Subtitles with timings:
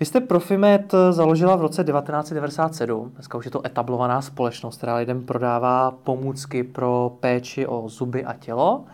[0.00, 3.10] Vy jste Profimet založila v roce 1997.
[3.14, 8.32] Dneska už je to etablovaná společnost, která lidem prodává pomůcky pro péči o zuby a
[8.32, 8.84] tělo.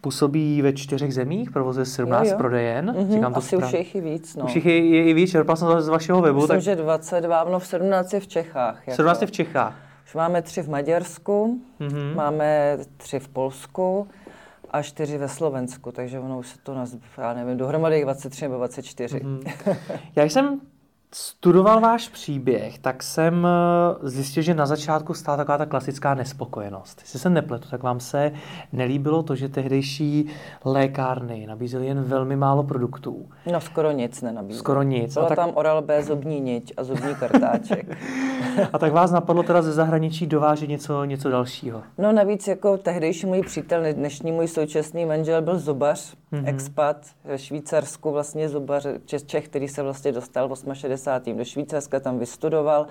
[0.00, 2.38] Působí ve čtyřech zemích, provozuje 17 jo, jo.
[2.38, 2.90] prodejen.
[2.90, 3.68] Mm-hmm, Říkám to asi správ...
[3.68, 4.36] už je i víc.
[4.36, 4.44] No.
[4.44, 6.40] Už je, je i víc, čerpal jsem to z vašeho webu.
[6.40, 6.60] Myslím, tak...
[6.60, 8.76] že 22, no v 17 je v Čechách.
[8.86, 8.96] Jako.
[8.96, 9.74] 17 je v Čechách.
[10.06, 12.14] Už máme tři v Maďarsku, mm-hmm.
[12.14, 14.08] máme tři v Polsku,
[14.70, 16.96] a čtyři ve Slovensku, takže ono už se to, naz...
[17.18, 19.18] já nevím, dohromady 23 nebo 24.
[19.18, 19.76] Mm-hmm.
[20.16, 20.60] Já jsem
[21.14, 27.00] studoval váš příběh, tak jsem eh, zjistil, že na začátku stála taková ta klasická nespokojenost.
[27.00, 28.32] Jestli se nepletu, tak vám se
[28.72, 30.26] nelíbilo to, že tehdejší
[30.64, 33.28] lékárny nabízely jen velmi málo produktů.
[33.52, 34.58] No skoro nic nenabízely.
[34.58, 35.14] Skoro nic.
[35.14, 35.36] Byla tak...
[35.36, 37.98] tam Oral-B zubní niť a zubní kartáček.
[38.72, 41.82] a tak vás napadlo teda ze zahraničí dovážet něco, něco dalšího?
[41.98, 46.42] No navíc jako tehdejší můj přítel, dnešní můj současný manžel byl zubař, mm-hmm.
[46.46, 48.86] expat ve Švýcarsku, vlastně zubař
[49.26, 50.52] Čech, který se vlastně dostal v
[51.00, 51.28] 60.
[51.28, 52.86] do Švýcarska, tam vystudoval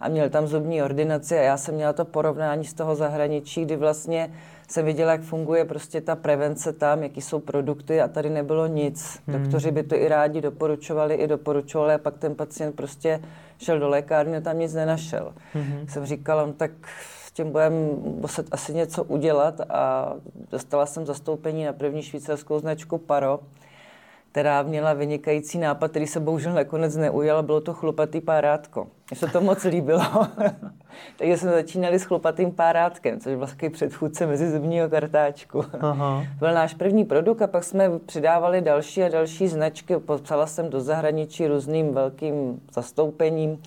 [0.00, 3.76] a měl tam zubní ordinaci a já jsem měla to porovnání z toho zahraničí, kdy
[3.76, 4.32] vlastně
[4.68, 9.18] jsem viděla, jak funguje prostě ta prevence tam, jaký jsou produkty a tady nebylo nic.
[9.26, 9.42] Hmm.
[9.42, 13.20] Doktoři by to i rádi doporučovali, i doporučovali a pak ten pacient prostě
[13.58, 15.32] šel do lékárny a tam nic nenašel.
[15.52, 15.86] Hmm.
[15.88, 16.70] Jsem říkala, no tak
[17.24, 17.76] s tím budeme
[18.20, 20.14] muset asi něco udělat a
[20.50, 23.40] dostala jsem zastoupení na první švýcarskou značku Paro,
[24.32, 28.86] která měla vynikající nápad, který se bohužel nakonec neujal, bylo to chlupatý párátko.
[29.10, 30.02] Mně se to moc líbilo.
[31.16, 35.64] Takže jsme začínali s chlupatým párátkem, což byl takový předchůdce mezi zubního kartáčku.
[35.80, 36.24] Aha.
[36.38, 39.96] Byl náš první produkt a pak jsme přidávali další a další značky.
[39.96, 43.58] Popsala jsem do zahraničí různým velkým zastoupením.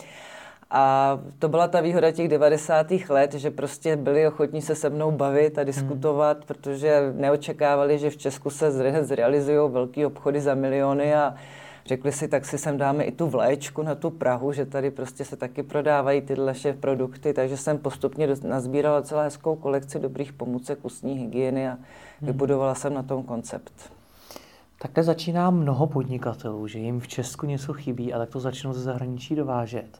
[0.77, 2.87] A to byla ta výhoda těch 90.
[3.09, 6.45] let, že prostě byli ochotní se se mnou bavit a diskutovat, hmm.
[6.47, 8.71] protože neočekávali, že v Česku se
[9.03, 11.35] zrealizují velké obchody za miliony a
[11.85, 15.25] řekli si, tak si sem dáme i tu vléčku na tu Prahu, že tady prostě
[15.25, 20.79] se taky prodávají tyhle naše produkty, takže jsem postupně nazbírala celou hezkou kolekci dobrých pomůcek
[20.81, 21.83] ústní hygieny a hmm.
[22.21, 23.73] vybudovala jsem na tom koncept.
[24.81, 28.81] Takhle začíná mnoho podnikatelů, že jim v Česku něco chybí a tak to začnou ze
[28.81, 29.99] zahraničí dovážet.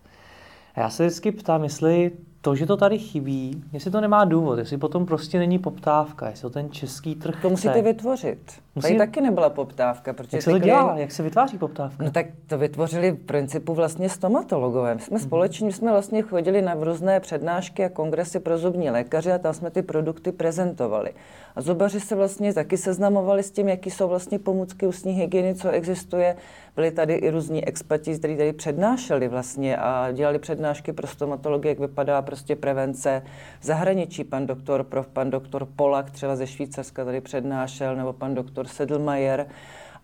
[0.75, 2.11] A já se vždycky ptám, jestli
[2.45, 6.41] to, že to tady chybí, jestli to nemá důvod, jestli potom prostě není poptávka, jestli
[6.41, 7.81] to ten český trh To musíte chce.
[7.81, 8.39] vytvořit.
[8.75, 8.87] Musí...
[8.87, 10.13] Tady taky nebyla poptávka.
[10.13, 10.97] Protože Jak se to dělá?
[10.97, 12.03] Jak se vytváří poptávka?
[12.03, 14.95] No tak to vytvořili v principu vlastně stomatologové.
[14.95, 15.23] My jsme mm-hmm.
[15.23, 19.53] společně, my jsme vlastně chodili na různé přednášky a kongresy pro zubní lékaře a tam
[19.53, 21.13] jsme ty produkty prezentovali.
[21.55, 25.69] A zubaři se vlastně taky seznamovali s tím, jaký jsou vlastně pomůcky ústní hygieny, co
[25.69, 26.35] existuje.
[26.75, 31.79] Byli tady i různí experti, kteří tady přednášeli vlastně a dělali přednášky pro stomatologii, jak
[31.79, 33.21] vypadá prostě prevence
[33.59, 34.23] v zahraničí.
[34.23, 39.47] Pan doktor, prof, pan doktor Polak třeba ze Švýcarska tady přednášel, nebo pan doktor Sedlmajer.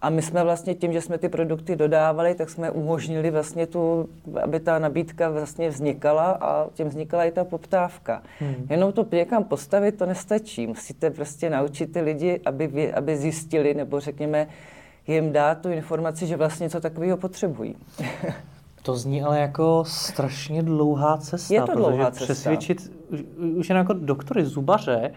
[0.01, 4.09] A my jsme vlastně tím, že jsme ty produkty dodávali, tak jsme umožnili vlastně tu,
[4.43, 8.23] aby ta nabídka vlastně vznikala a tím vznikala i ta poptávka.
[8.39, 8.67] Hmm.
[8.69, 10.67] Jenom to někam postavit, to nestačí.
[10.67, 14.47] Musíte prostě naučit ty lidi, aby, aby zjistili, nebo řekněme,
[15.07, 17.75] jim dát tu informaci, že vlastně něco takového potřebují.
[18.83, 21.53] To zní ale jako strašně dlouhá cesta.
[21.53, 22.25] Je to dlouhá cesta.
[22.25, 22.91] Přesvědčit
[23.55, 25.11] už jen jako doktory zubaře,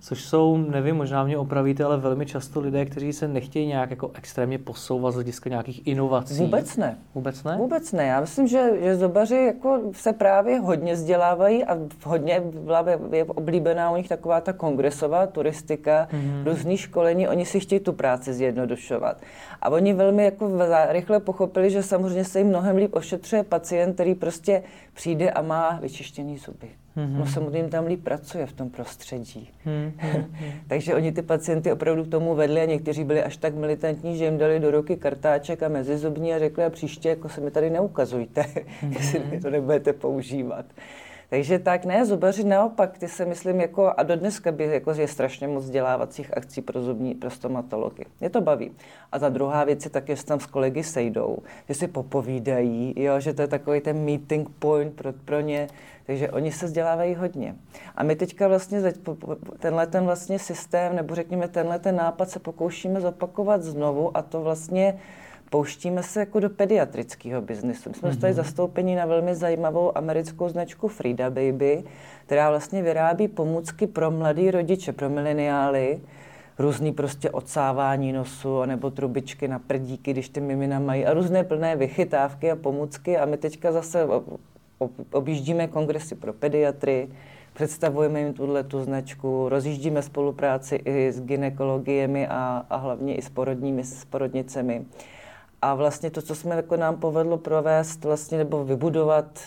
[0.00, 4.10] což jsou, nevím, možná mě opravíte, ale velmi často lidé, kteří se nechtějí nějak jako
[4.14, 6.38] extrémně posouvat z hlediska nějakých inovací.
[6.38, 6.98] Vůbec ne.
[7.14, 7.56] Vůbec ne?
[7.56, 8.06] Vůbec ne.
[8.06, 13.90] Já myslím, že, že zubaři jako se právě hodně vzdělávají a hodně byla je oblíbená
[13.90, 16.44] u nich taková ta kongresová turistika, mm-hmm.
[16.44, 19.20] různý školení, oni si chtějí tu práci zjednodušovat.
[19.62, 20.50] A oni velmi jako
[20.88, 24.62] rychle pochopili, že samozřejmě se jim mnohem líp ošetřuje pacient, který prostě
[24.94, 26.68] přijde a má vyčištěný zuby.
[26.96, 27.42] Mm-hmm.
[27.42, 29.50] No jim tam líp pracuje v tom prostředí.
[29.66, 30.24] Mm-hmm.
[30.68, 34.24] Takže oni ty pacienty opravdu k tomu vedli a někteří byli až tak militantní, že
[34.24, 37.70] jim dali do ruky kartáček a mezizubní a řekli a příště jako se mi tady
[37.70, 38.40] neukazujte,
[38.82, 38.92] mm-hmm.
[38.92, 40.64] jestli to nebudete používat.
[41.30, 45.08] Takže tak ne, zubaři naopak, ty se myslím jako, a do dneska by jako je
[45.08, 48.04] strašně moc vzdělávacích akcí pro zubní, pro stomatology.
[48.20, 48.72] Mě to baví.
[49.12, 51.38] A ta druhá věc je tak, že tam s kolegy sejdou,
[51.68, 55.68] že si popovídají, jo, že to je takový ten meeting point pro, pro ně,
[56.06, 57.56] takže oni se vzdělávají hodně.
[57.96, 58.82] A my teďka vlastně
[59.58, 64.40] tenhle ten vlastně systém, nebo řekněme tenhle ten nápad se pokoušíme zopakovat znovu a to
[64.40, 64.98] vlastně
[65.50, 67.88] pouštíme se jako do pediatrického biznisu.
[67.88, 68.12] My jsme mm-hmm.
[68.12, 71.84] dostali zastoupení na velmi zajímavou americkou značku Frida Baby,
[72.26, 76.00] která vlastně vyrábí pomůcky pro mladý rodiče, pro mileniály,
[76.58, 81.76] různý prostě odsávání nosu, nebo trubičky na prdíky, když ty mimina mají, a různé plné
[81.76, 83.18] vychytávky a pomůcky.
[83.18, 84.06] A my teďka zase
[85.12, 87.08] objíždíme kongresy pro pediatry,
[87.52, 93.28] představujeme jim tuhle tu značku, rozjíždíme spolupráci i s ginekologiemi a, a hlavně i s
[93.28, 94.84] porodními, s porodnicemi.
[95.62, 99.40] A vlastně to, co jsme jako nám povedlo provést vlastně, nebo vybudovat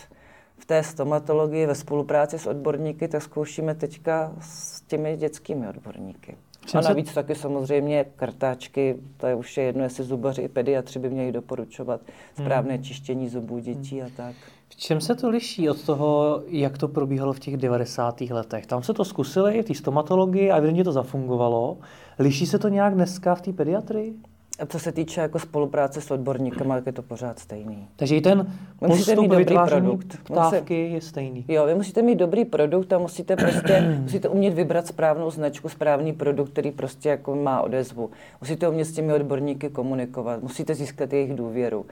[0.58, 6.36] v té stomatologii ve spolupráci s odborníky, tak zkoušíme teďka s těmi dětskými odborníky.
[6.74, 7.14] A navíc se...
[7.14, 12.00] taky samozřejmě kartáčky, to je už je jedno, jestli zubaři i pediatři by měli doporučovat
[12.34, 12.84] správné hmm.
[12.84, 14.06] čištění zubů dětí hmm.
[14.06, 14.34] a tak.
[14.68, 18.20] V čem se to liší od toho, jak to probíhalo v těch 90.
[18.20, 18.66] letech?
[18.66, 21.78] Tam se to zkusili v té stomatologii a evidentně to zafungovalo.
[22.18, 24.14] Liší se to nějak dneska v té pediatrii?
[24.58, 27.88] A co se týče jako spolupráce s odborníkem, tak je to pořád stejný.
[27.96, 30.18] Takže i ten musíte mít dobrý produkt.
[30.24, 31.44] ptávky Musí, je stejný.
[31.48, 36.12] Jo, vy musíte mít dobrý produkt a musíte prostě musíte umět vybrat správnou značku, správný
[36.12, 38.10] produkt, který prostě jako má odezvu.
[38.40, 41.86] Musíte umět s těmi odborníky komunikovat, musíte získat jejich důvěru.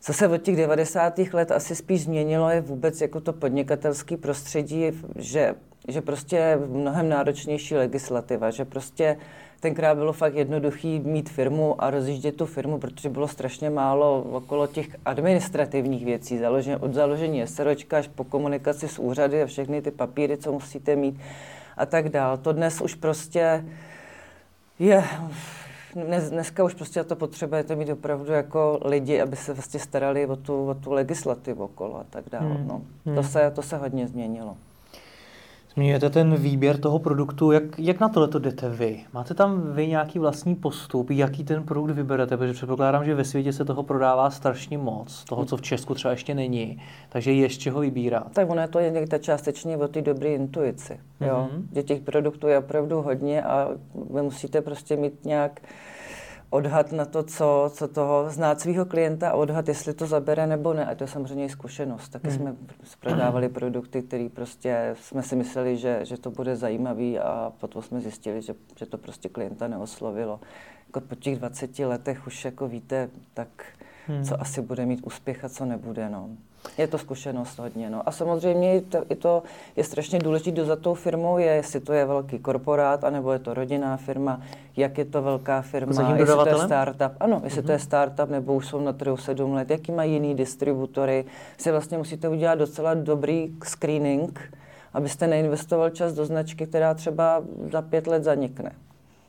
[0.00, 1.18] Co se od těch 90.
[1.32, 4.84] let asi spíš změnilo, je vůbec jako to podnikatelské prostředí,
[5.16, 5.54] že,
[5.88, 9.16] že prostě je mnohem náročnější legislativa, že prostě
[9.60, 14.66] tenkrát bylo fakt jednoduchý mít firmu a rozjíždět tu firmu, protože bylo strašně málo okolo
[14.66, 19.90] těch administrativních věcí, založen, od založení SROčka až po komunikaci s úřady a všechny ty
[19.90, 21.20] papíry, co musíte mít
[21.76, 22.36] a tak dál.
[22.36, 23.64] To dnes už prostě
[24.78, 25.04] je
[25.94, 30.36] dnes, dneska už prostě to potřebujete mít opravdu jako lidi, aby se vlastně starali o
[30.36, 32.54] tu, o tu legislativu okolo a tak dále.
[32.54, 32.68] Hmm.
[32.68, 32.82] No.
[33.06, 33.14] Hmm.
[33.14, 34.56] To, se, to se hodně změnilo.
[35.78, 39.00] Zmiňujete ten výběr toho produktu, jak, jak na tohle to jdete vy?
[39.12, 42.36] Máte tam vy nějaký vlastní postup, jaký ten produkt vyberete?
[42.36, 46.12] Protože předpokládám, že ve světě se toho prodává strašně moc, toho, co v Česku třeba
[46.12, 48.32] ještě není, takže je z čeho vybírat.
[48.32, 51.48] Tak ono je to někde částečně o té dobré intuici, jo?
[51.52, 51.62] Mm-hmm.
[51.74, 53.68] že těch produktů je opravdu hodně a
[54.14, 55.60] vy musíte prostě mít nějak
[56.50, 60.74] odhad na to, co, co toho znát svého klienta a odhad, jestli to zabere nebo
[60.74, 60.86] ne.
[60.86, 62.08] A to je samozřejmě i zkušenost.
[62.08, 62.36] Taky hmm.
[62.36, 62.56] jsme
[63.00, 68.00] prodávali produkty, které prostě jsme si mysleli, že, že to bude zajímavý a potom jsme
[68.00, 70.40] zjistili, že, že to prostě klienta neoslovilo.
[70.86, 73.48] Jako po těch 20 letech už jako víte, tak
[74.06, 74.24] hmm.
[74.24, 76.08] co asi bude mít úspěch a co nebude.
[76.08, 76.28] No.
[76.78, 77.90] Je to zkušenost hodně.
[77.90, 78.08] No.
[78.08, 79.42] A samozřejmě i to, i to
[79.76, 83.38] je strašně důležité, kdo za tou firmou je, jestli to je velký korporát, anebo je
[83.38, 84.40] to rodinná firma,
[84.76, 87.12] jak je to velká firma, jestli to je startup.
[87.20, 87.66] Ano, jestli mm-hmm.
[87.66, 87.84] to je mhm.
[87.84, 91.24] startup, nebo už jsou na trhu sedm let, jaký mají jiný distributory.
[91.58, 94.40] Si vlastně musíte udělat docela dobrý screening,
[94.94, 97.42] abyste neinvestoval čas do značky, která třeba
[97.72, 98.72] za pět let zanikne.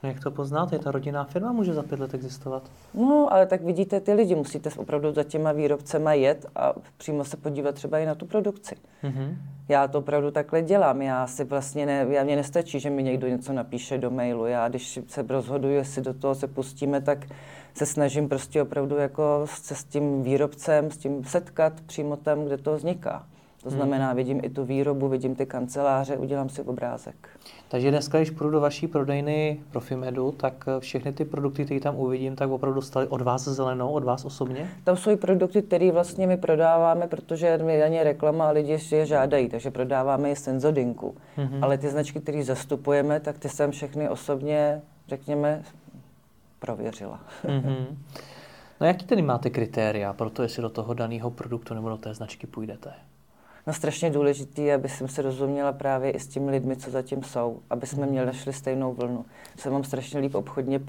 [0.04, 0.80] Jak to poznáte?
[0.80, 2.64] Ta rodinná firma může za pět let existovat?
[2.94, 7.38] No, ale tak vidíte ty lidi, musíte opravdu za těma výrobcema jet a přímo se
[7.38, 8.76] podívat třeba i na tu produkci.
[9.04, 9.36] Mm-hmm.
[9.70, 11.02] Já to opravdu takhle dělám.
[11.02, 14.46] Já si vlastně ne, já mě nestačí, že mi někdo něco napíše do mailu.
[14.46, 17.26] Já, když se rozhoduju, jestli do toho se pustíme, tak
[17.74, 22.58] se snažím prostě opravdu jako se s tím výrobcem, s tím setkat přímo tam, kde
[22.58, 23.28] to vzniká.
[23.64, 24.18] To znamená, hmm.
[24.18, 27.30] vidím i tu výrobu, vidím ty kanceláře, udělám si obrázek.
[27.68, 32.36] Takže dneska, když půjdu do vaší prodejny Profimedu, tak všechny ty produkty, které tam uvidím,
[32.36, 34.70] tak opravdu dostali od vás zelenou, od vás osobně?
[34.84, 38.96] Tam jsou i produkty, které vlastně my prodáváme, protože my ani reklama a lidi si
[38.96, 41.16] je žádají, takže prodáváme i senzodinku.
[41.38, 41.60] Mm-hmm.
[41.62, 45.64] Ale ty značky, které zastupujeme, tak ty jsem všechny osobně, řekněme,
[46.60, 47.20] prověřila.
[47.46, 47.86] Mm-hmm.
[48.82, 52.14] No jaký tedy máte kritéria pro to, jestli do toho daného produktu nebo do té
[52.14, 52.94] značky půjdete?
[53.68, 57.60] No, strašně důležitý, aby jsem se rozuměla právě i s těmi lidmi, co zatím jsou,
[57.70, 59.26] aby jsme měli našli stejnou vlnu.
[59.58, 60.80] Se mám strašně líp obchodně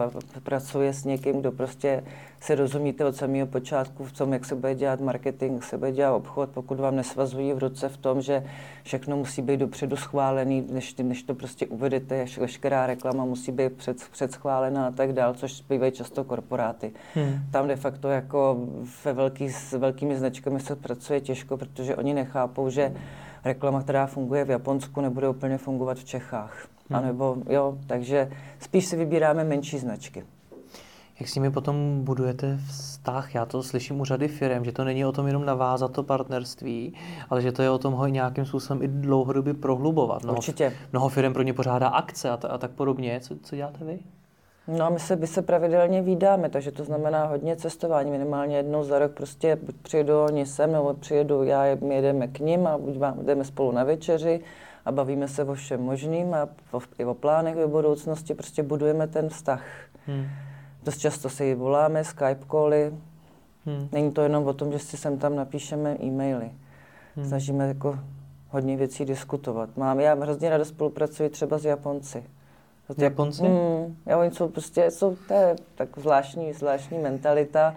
[0.43, 2.05] pracuje s někým, kdo prostě
[2.41, 5.93] se rozumíte od samého počátku v tom, jak se bude dělat marketing, jak se bude
[5.93, 8.45] dělat obchod, pokud vám nesvazují v ruce v tom, že
[8.83, 13.97] všechno musí být dopředu schválený, než, než to prostě uvedete, veškerá reklama musí být před,
[14.11, 16.93] předschválená a tak dál, což bývají často korporáty.
[17.15, 17.39] Hmm.
[17.51, 18.67] Tam de facto jako
[19.05, 22.93] ve velký, s velkými značkami se pracuje těžko, protože oni nechápou, že
[23.45, 26.67] reklama, která funguje v Japonsku, nebude úplně fungovat v Čechách.
[26.91, 26.99] Hmm.
[26.99, 30.25] A nebo, jo, takže spíš si vybíráme menší značky.
[31.21, 33.35] Jak s nimi potom budujete vztah?
[33.35, 36.95] Já to slyším u řady firm, že to není o tom jenom navázat to partnerství,
[37.31, 40.23] ale že to je o tom ho nějakým způsobem i dlouhodobě prohlubovat.
[40.23, 40.73] Mnoho, Určitě.
[40.93, 43.21] Mnoho firm pro ně pořádá akce a, t- a tak podobně.
[43.21, 43.99] Co, co děláte vy?
[44.69, 48.85] No a my se, my se pravidelně vídáme, takže to znamená hodně cestování, minimálně jednou
[48.85, 52.79] za rok prostě buď přijedu oni sem, nebo přijedu já, my jedeme k ním a
[52.79, 54.41] buď vám, jdeme spolu na večeři
[54.85, 59.07] a bavíme se o všem možným a o, i o plánech do budoucnosti, prostě budujeme
[59.07, 59.65] ten vztah.
[60.07, 60.27] Hmm.
[60.83, 62.93] Dost často si voláme, Skype cally,
[63.67, 63.89] Hmm.
[63.93, 66.51] Není to jenom o tom, že si sem tam napíšeme e-maily.
[67.17, 67.25] Hmm.
[67.29, 67.99] Snažíme jako
[68.49, 69.77] hodně věcí diskutovat.
[69.77, 72.25] Mám, já hrozně ráda spolupracuji třeba s Japonci.
[72.97, 73.43] S Japonci?
[73.43, 77.75] Mm, já, oni jsou prostě, jsou, to je tak zvláštní, zvláštní mentalita.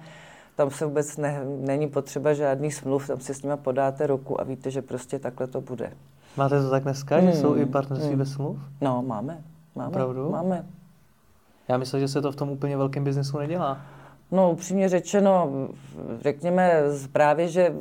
[0.55, 4.43] Tam se vůbec ne, není potřeba žádný smluv, tam si s nimi podáte ruku a
[4.43, 5.91] víte, že prostě takhle to bude.
[6.37, 8.17] Máte to tak dneska, mm, že jsou i partnerství mm.
[8.17, 8.57] bez smluv?
[8.81, 9.43] No, máme.
[9.75, 9.89] Máme.
[9.89, 10.29] Opravdu?
[10.29, 10.65] Máme.
[11.67, 13.81] Já myslím, že se to v tom úplně velkém biznesu nedělá.
[14.31, 15.51] No, upřímně řečeno,
[16.21, 17.73] řekněme právě, že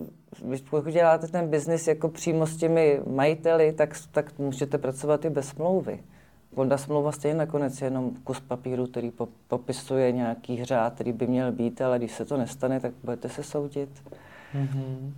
[0.71, 5.49] pokud děláte ten biznis jako přímo s těmi majiteli, tak, tak můžete pracovat i bez
[5.49, 6.01] smlouvy.
[6.53, 9.13] Vonda smlouva stejně nakonec je jenom kus papíru, který
[9.49, 13.43] popisuje nějaký řád, který by měl být, ale když se to nestane, tak budete se
[13.43, 13.91] soudit.
[14.55, 15.13] Mm-hmm.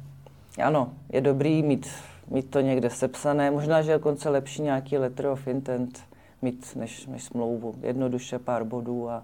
[0.65, 1.89] Ano, je dobrý mít,
[2.31, 6.01] mít to někde sepsané, možná, že je dokonce lepší nějaký letter of intent
[6.43, 7.75] mít než, než smlouvu.
[7.83, 9.23] Jednoduše pár bodů a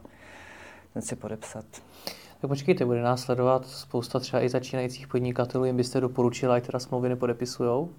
[0.92, 1.64] ten si podepsat.
[2.40, 7.08] Tak počkejte, bude následovat spousta třeba i začínajících podnikatelů, jim byste doporučila, ať teda smlouvy
[7.08, 7.90] nepodepisujou?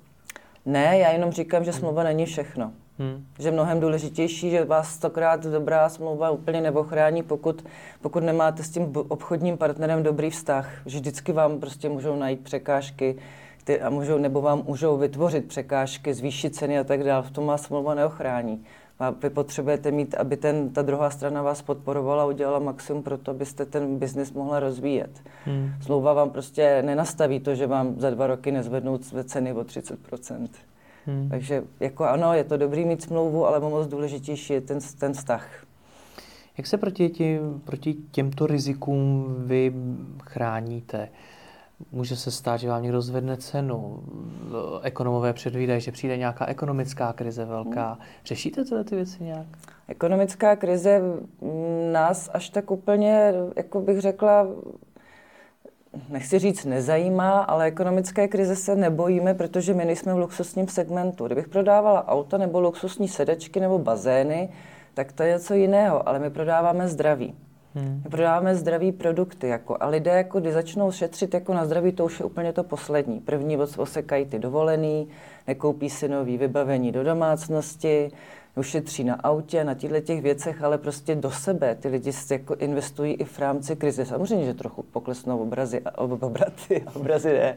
[0.65, 2.74] Ne, já jenom říkám, že smlouva není všechno.
[3.00, 3.26] Hmm.
[3.40, 7.66] Že mnohem důležitější, že vás stokrát dobrá smlouva úplně neochrání, pokud,
[8.02, 10.82] pokud nemáte s tím obchodním partnerem dobrý vztah.
[10.86, 13.16] Že vždycky vám prostě můžou najít překážky
[13.82, 17.24] a můžou, nebo vám můžou vytvořit překážky, zvýšit ceny a tak dále.
[17.24, 18.66] V tom má smlouva neochrání.
[19.00, 23.18] A vy potřebujete mít, aby ten, ta druhá strana vás podporovala a udělala maximum pro
[23.18, 25.22] to, abyste ten biznis mohla rozvíjet.
[25.46, 25.72] Hmm.
[25.82, 30.00] Smlouva vám prostě nenastaví to, že vám za dva roky nezvednou ceny o 30
[31.05, 31.29] Hmm.
[31.29, 35.48] Takže jako ano, je to dobrý mít smlouvu, ale moc důležitější je ten, ten vztah.
[36.58, 39.74] Jak se proti, tím, proti těmto rizikům vy
[40.24, 41.10] chráníte?
[41.91, 44.03] Může se stát, že vám někdo zvedne cenu.
[44.81, 47.88] Ekonomové předvídají, že přijde nějaká ekonomická krize velká.
[47.88, 48.01] Hmm.
[48.25, 49.48] Řešíte tyhle ty věci nějak?
[49.88, 51.01] Ekonomická krize
[51.91, 54.48] nás až tak úplně, jako bych řekla,
[56.10, 61.26] nechci říct nezajímá, ale ekonomické krize se nebojíme, protože my nejsme v luxusním segmentu.
[61.26, 64.50] Kdybych prodávala auta nebo luxusní sedačky nebo bazény,
[64.94, 67.36] tak to je něco jiného, ale my prodáváme zdraví.
[67.76, 68.02] Hmm.
[68.04, 72.06] My prodáváme zdraví produkty jako, a lidé, jako, když začnou šetřit jako na zdraví, to
[72.06, 73.20] už je úplně to poslední.
[73.20, 75.08] První osekají ty dovolený,
[75.48, 78.12] nekoupí si nový vybavení do domácnosti,
[78.55, 81.75] ušetří na autě, na těchto těch věcech, ale prostě do sebe.
[81.75, 84.05] Ty lidi se jako investují i v rámci krize.
[84.05, 87.55] Samozřejmě, že trochu poklesnou obrazy, obraty, obrazy ne,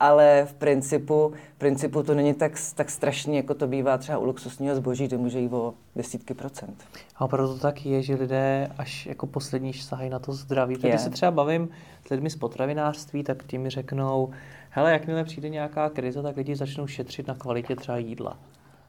[0.00, 4.24] ale v principu, v principu to není tak, tak strašný, jako to bývá třeba u
[4.24, 6.84] luxusního zboží, kde může jít o desítky procent.
[7.16, 10.74] A opravdu to tak je, že lidé až jako poslední sahají na to zdraví.
[10.74, 11.68] Když se třeba bavím
[12.06, 14.30] s lidmi z potravinářství, tak ti mi řeknou,
[14.70, 18.36] hele, jakmile přijde nějaká krize, tak lidi začnou šetřit na kvalitě třeba jídla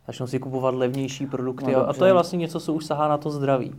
[0.09, 3.17] začnou si kupovat levnější produkty no, a to je vlastně něco, co už sahá na
[3.17, 3.75] to zdraví.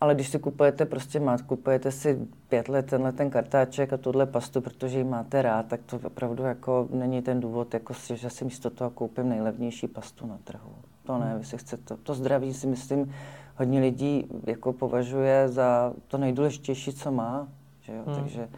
[0.00, 2.18] Ale když si kupujete prostě mát, kupujete si
[2.48, 6.42] pět let tenhle ten kartáček a tuhle pastu, protože ji máte rád, tak to opravdu
[6.42, 10.74] jako není ten důvod, jako si, že si místo toho koupím nejlevnější pastu na trhu.
[11.06, 11.38] To ne, hmm.
[11.38, 13.14] vy si chcete, to zdraví si myslím,
[13.56, 17.48] hodně lidí jako považuje za to nejdůležitější, co má,
[17.80, 18.02] že jo?
[18.06, 18.16] Hmm.
[18.16, 18.48] takže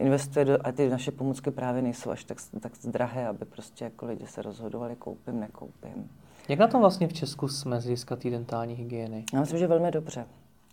[0.00, 4.06] investuje do, a ty naše pomůcky právě nejsou až tak, tak drahé, aby prostě jako
[4.06, 6.10] lidi se rozhodovali, koupím, nekoupím.
[6.48, 9.24] Jak na tom vlastně v Česku jsme z hlediska dentální hygieny?
[9.34, 10.26] Já myslím, že velmi dobře.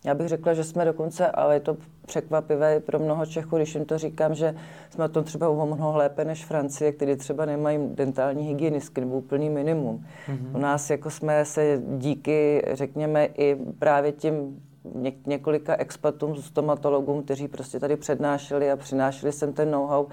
[0.04, 3.84] Já bych řekla, že jsme dokonce, ale je to překvapivé pro mnoho Čechů, když jim
[3.84, 4.54] to říkám, že
[4.90, 9.14] jsme o tom třeba o mnoho lépe než Francie, který třeba nemají dentální hygienistky nebo
[9.14, 10.04] úplný minimum.
[10.28, 10.56] Mm-hmm.
[10.56, 14.62] U nás jako jsme se díky, řekněme, i právě tím
[14.94, 20.06] ně, několika expatům, stomatologům, kteří prostě tady přednášeli a přinášeli sem ten know-how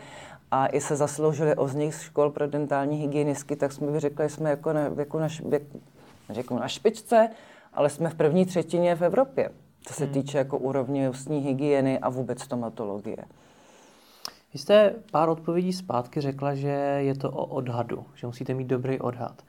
[0.51, 4.25] a i se zasloužili o z nich škol pro dentální hygienistky, tak jsme by řekli,
[4.25, 5.27] že jsme jako na, jako na,
[6.33, 7.29] jako na špičce,
[7.73, 9.49] ale jsme v první třetině v Evropě,
[9.81, 10.13] co se hmm.
[10.13, 13.17] týče jako úrovně ústní hygieny a vůbec stomatologie.
[14.53, 18.99] Vy jste pár odpovědí zpátky řekla, že je to o odhadu, že musíte mít dobrý
[18.99, 19.41] odhad.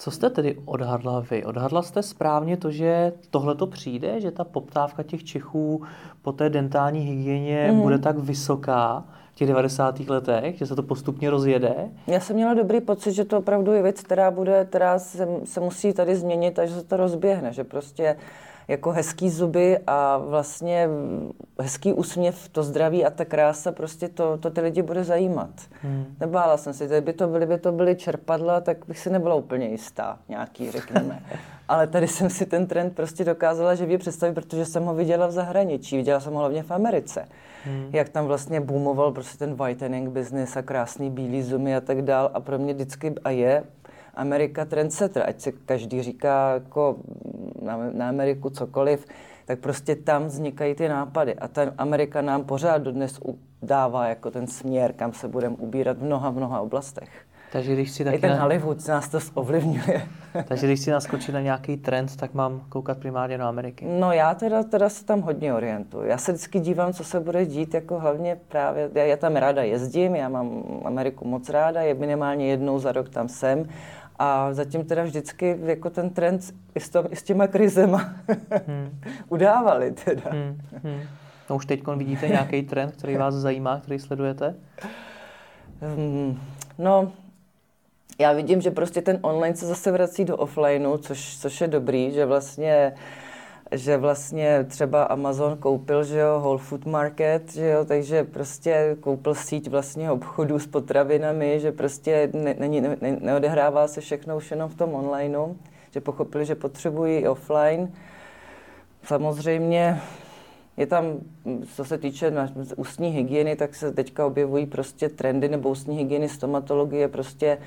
[0.00, 1.44] Co jste tedy odhadla vy?
[1.44, 5.82] Odhadla jste správně to, že tohle to přijde, že ta poptávka těch Čechů
[6.22, 7.80] po té dentální hygieně mm.
[7.80, 10.00] bude tak vysoká v těch 90.
[10.00, 11.74] letech, že se to postupně rozjede?
[12.06, 15.60] Já jsem měla dobrý pocit, že to opravdu je věc, která bude, která se, se
[15.60, 18.16] musí tady změnit a že se to rozběhne, že prostě
[18.70, 20.88] jako hezký zuby a vlastně
[21.60, 25.50] hezký úsměv, to zdraví a ta krása, prostě to, to ty lidi bude zajímat.
[25.82, 26.06] Hmm.
[26.20, 29.66] Nebála jsem si, kdyby to byly, by to byly čerpadla, tak bych si nebyla úplně
[29.66, 31.22] jistá, nějaký, řekněme.
[31.68, 35.32] Ale tady jsem si ten trend prostě dokázala živě představit, protože jsem ho viděla v
[35.32, 37.28] zahraničí, viděla jsem ho hlavně v Americe.
[37.64, 37.90] Hmm.
[37.92, 42.30] Jak tam vlastně boomoval prostě ten whitening business a krásný bílý zumy a tak dál.
[42.34, 43.64] A pro mě vždycky a je
[44.14, 46.96] Amerika trendsetter, ať se každý říká jako
[47.76, 49.06] na, na Ameriku cokoliv.
[49.44, 51.34] tak prostě tam vznikají ty nápady.
[51.34, 53.20] A ta Amerika nám pořád dodnes
[53.62, 57.08] dává jako ten směr, kam se budeme ubírat v mnoha, mnoha oblastech.
[57.52, 58.42] Takže když si taky I ten na...
[58.42, 60.08] Hollywood nás to ovlivňuje.
[60.48, 63.86] Takže když si naskočit na nějaký trend, tak mám koukat primárně do Ameriky.
[63.88, 66.04] No já teda, teda se tam hodně orientuju.
[66.04, 69.62] Já se vždycky dívám, co se bude dít, jako hlavně právě, já, já tam ráda
[69.62, 73.68] jezdím, já mám Ameriku moc ráda, je minimálně jednou za rok tam jsem
[74.22, 78.14] a zatím teda vždycky jako ten trend i s, tom, i s těma krizema
[78.66, 79.00] hmm.
[79.28, 80.30] udávali teda.
[80.30, 80.60] Hmm.
[80.84, 81.00] Hmm.
[81.50, 84.54] No už teď vidíte nějaký trend, který vás zajímá, který sledujete?
[85.80, 86.40] Hmm.
[86.78, 87.12] No,
[88.18, 92.12] já vidím, že prostě ten online se zase vrací do offlineu, což, což je dobrý,
[92.12, 92.94] že vlastně
[93.72, 99.34] že vlastně třeba Amazon koupil, že jo, Whole Food Market, že jo, takže prostě koupil
[99.34, 104.70] síť vlastně obchodů s potravinami, že prostě ne, ne, ne, neodehrává se všechno už jenom
[104.70, 105.54] v tom onlineu,
[105.90, 107.92] že pochopili, že potřebují i offline.
[109.02, 110.00] Samozřejmě
[110.76, 111.04] je tam,
[111.74, 112.32] co se týče
[112.76, 117.58] ústní hygieny, tak se teďka objevují prostě trendy nebo ústní hygieny, stomatologie, prostě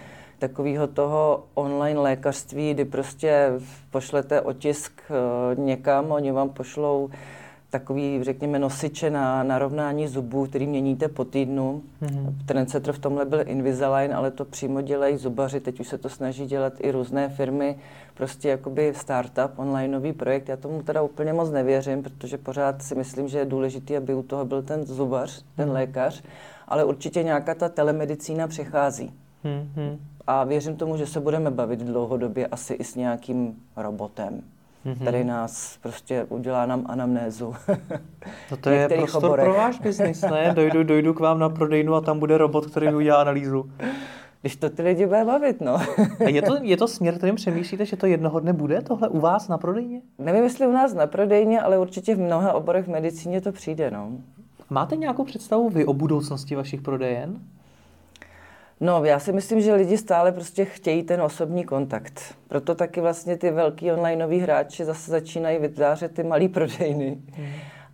[0.48, 3.52] takového toho online lékařství, kdy prostě
[3.92, 7.10] pošlete otisk eh, někam, oni vám pošlou
[7.70, 11.82] takový, řekněme, nosiče na narovnání zubů, který měníte po týdnu.
[12.02, 12.34] Mm-hmm.
[12.46, 16.46] Trendsetter v tomhle byl Invisalign, ale to přímo dělají zubaři, teď už se to snaží
[16.46, 17.76] dělat i různé firmy,
[18.14, 20.50] prostě jakoby startup, onlineový projekt.
[20.50, 24.24] Já tomu teda úplně moc nevěřím, protože pořád si myslím, že je důležité, aby u
[24.24, 25.74] toho byl ten zubař, ten mm-hmm.
[25.74, 26.24] lékař,
[26.68, 29.14] ale určitě nějaká ta telemedicína přichází.
[29.46, 29.98] Mm-hmm
[30.28, 34.42] a věřím tomu, že se budeme bavit dlouhodobě asi i s nějakým robotem,
[34.86, 34.96] mm-hmm.
[34.96, 37.56] který nás prostě udělá nám anamnézu.
[38.52, 39.46] No to je prostor oborech.
[39.46, 40.54] pro váš biznis, ne?
[40.56, 43.70] Dojdu, dojdu k vám na prodejnu a tam bude robot, který mi udělá analýzu.
[44.42, 45.76] Když to ty lidi bude bavit, no.
[46.26, 49.20] a je to, je to směr, kterým přemýšlíte, že to jednoho dne bude tohle u
[49.20, 50.02] vás na prodejně?
[50.20, 53.92] Nevím, jestli u nás na prodejně, ale určitě v mnoha oborech v medicíně to přijde,
[53.92, 54.12] no.
[54.70, 57.40] Máte nějakou představu vy o budoucnosti vašich prodejen?
[58.84, 62.22] No, já si myslím, že lidi stále prostě chtějí ten osobní kontakt.
[62.48, 67.18] Proto taky vlastně ty velký onlineoví hráči zase začínají vytvářet ty malý prodejny.
[67.34, 67.48] Hmm.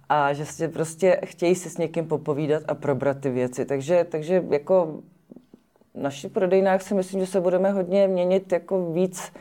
[0.09, 3.65] A že si prostě chtějí si s někým popovídat a probrat ty věci.
[3.65, 4.99] Takže, takže jako
[5.93, 9.31] v našich prodejnách si myslím, že se budeme hodně měnit jako víc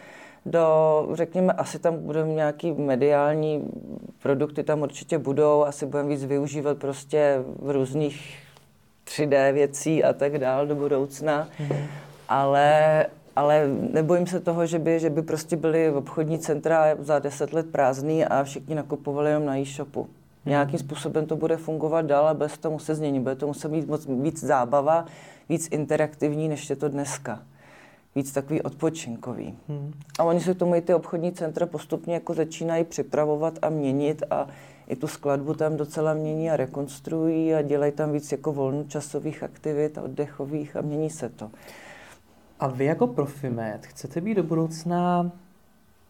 [0.47, 3.71] do, řekněme, asi tam budeme nějaký mediální
[4.23, 8.39] produkty, tam určitě budou, asi budeme víc využívat prostě v různých
[9.09, 11.49] 3D věcí a tak dál do budoucna.
[11.59, 11.87] Mm-hmm.
[12.29, 17.53] Ale, ale nebojím se toho, že by, že by prostě byly obchodní centra za deset
[17.53, 20.03] let prázdný a všichni nakupovali jenom na e-shopu.
[20.03, 20.49] Mm-hmm.
[20.51, 23.21] Nějakým způsobem to bude fungovat dál a bez toho muset změnit.
[23.21, 25.05] Bude to muset být moc víc zábava,
[25.49, 27.41] víc interaktivní, než je to dneska
[28.19, 29.59] víc takový odpočinkový.
[29.69, 29.93] Hmm.
[30.19, 34.23] A oni se k tomu i ty obchodní centra postupně jako začínají připravovat a měnit
[34.31, 34.47] a
[34.89, 39.99] i tu skladbu tam docela mění a rekonstruují a dělají tam víc jako volnočasových aktivit
[39.99, 41.51] a oddechových a mění se to.
[42.61, 45.31] A vy jako Profimet chcete být do budoucna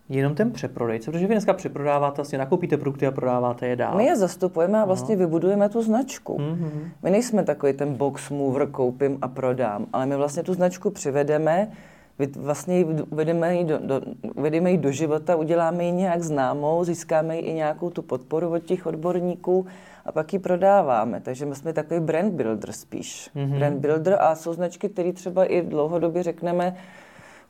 [0.09, 3.97] jenom ten přeprodejce, protože vy dneska přeprodáváte, vlastně nakoupíte produkty a prodáváte je dál.
[3.97, 5.21] My je zastupujeme a vlastně no.
[5.21, 6.39] vybudujeme tu značku.
[6.39, 6.91] Mm-hmm.
[7.03, 11.71] My nejsme takový ten box mover, koupím a prodám, ale my vlastně tu značku přivedeme,
[12.27, 14.01] vlastně uvedeme ji do, do,
[14.35, 18.59] uvedeme ji do života, uděláme ji nějak známou, získáme ji i nějakou tu podporu od
[18.59, 19.67] těch odborníků
[20.05, 21.21] a pak ji prodáváme.
[21.21, 23.31] Takže my jsme takový brand builder spíš.
[23.37, 23.59] Mm-hmm.
[23.59, 26.77] Brand builder a jsou značky, které třeba i dlouhodobě řekneme,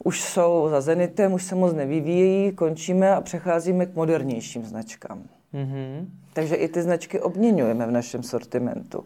[0.05, 5.23] už jsou za Zenitem, už se moc nevyvíjejí, končíme a přecházíme k modernějším značkám.
[5.55, 6.07] Mm-hmm.
[6.33, 9.05] Takže i ty značky obměňujeme v našem sortimentu.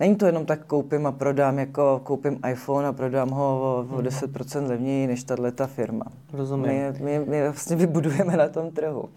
[0.00, 3.98] Není to jenom tak koupím a prodám, jako koupím iPhone a prodám ho o, o
[3.98, 4.70] 10% mhm.
[4.70, 6.04] levněji než tahle ta firma.
[6.32, 6.68] Rozumím.
[6.68, 9.08] My, my, my vlastně vybudujeme na tom trhu.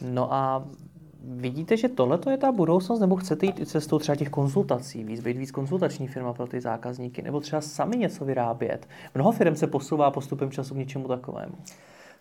[0.00, 0.64] No a
[1.24, 5.36] vidíte, že tohle je ta budoucnost, nebo chcete jít cestou třeba těch konzultací, víc, být
[5.36, 8.88] víc konzultační firma pro ty zákazníky, nebo třeba sami něco vyrábět?
[9.14, 11.54] Mnoho firm se posouvá postupem času k něčemu takovému.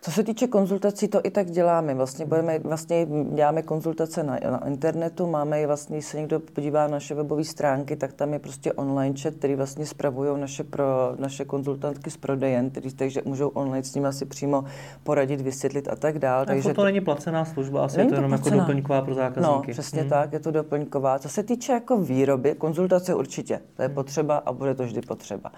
[0.04, 1.94] Co se týče konzultací, to i tak děláme.
[1.94, 6.82] Vlastně, budeme, vlastně děláme konzultace na, na internetu, máme i vlastně, když se někdo podívá
[6.82, 11.16] na naše webové stránky, tak tam je prostě online chat, který vlastně spravují naše, pro,
[11.20, 14.64] naše konzultantky z prodejen, který, takže můžou online s nimi asi přímo
[15.04, 16.46] poradit, vysvětlit a tak dále.
[16.46, 18.56] Takže to není placená služba, asi není je to, to jenom jako placená.
[18.56, 19.68] jako doplňková pro zákazníky.
[19.68, 20.10] No, přesně hmm.
[20.10, 21.20] tak, je to doplňková.
[21.20, 23.96] Co se týče jako výroby, konzultace určitě, to je hmm.
[23.96, 25.52] potřeba a bude to vždy potřeba.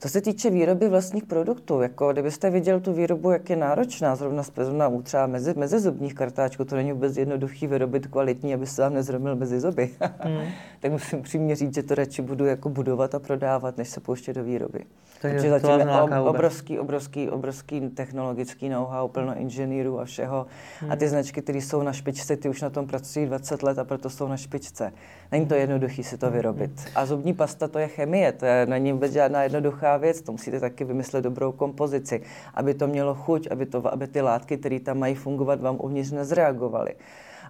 [0.00, 4.42] Co se týče výroby vlastních produktů, jako kdybyste viděl tu výrobu, jak je náročná, zrovna,
[4.42, 8.82] zrovna u třeba mezi, mezi zubních kartáčků, to není vůbec jednoduchý vyrobit kvalitní, aby se
[8.82, 9.90] vám nezromil mezi zuby.
[10.24, 10.48] Mm.
[10.80, 14.32] tak musím přímě říct, že to radši budu jako budovat a prodávat, než se pouštět
[14.32, 14.84] do výroby.
[15.20, 20.46] Takže Protože zatím je obrovský, obrovský, obrovský technologický know-how, plno inženýrů a všeho.
[20.80, 20.92] Hmm.
[20.92, 23.84] A ty značky, které jsou na špičce, ty už na tom pracují 20 let a
[23.84, 24.92] proto jsou na špičce.
[25.32, 26.70] Není to jednoduché si to vyrobit.
[26.94, 30.60] A zubní pasta to je chemie, to je, není vůbec žádná jednoduchá věc, to musíte
[30.60, 32.22] taky vymyslet dobrou kompozici,
[32.54, 36.10] aby to mělo chuť, aby, to, aby ty látky, které tam mají fungovat, vám uvnitř
[36.10, 36.94] nezreagovaly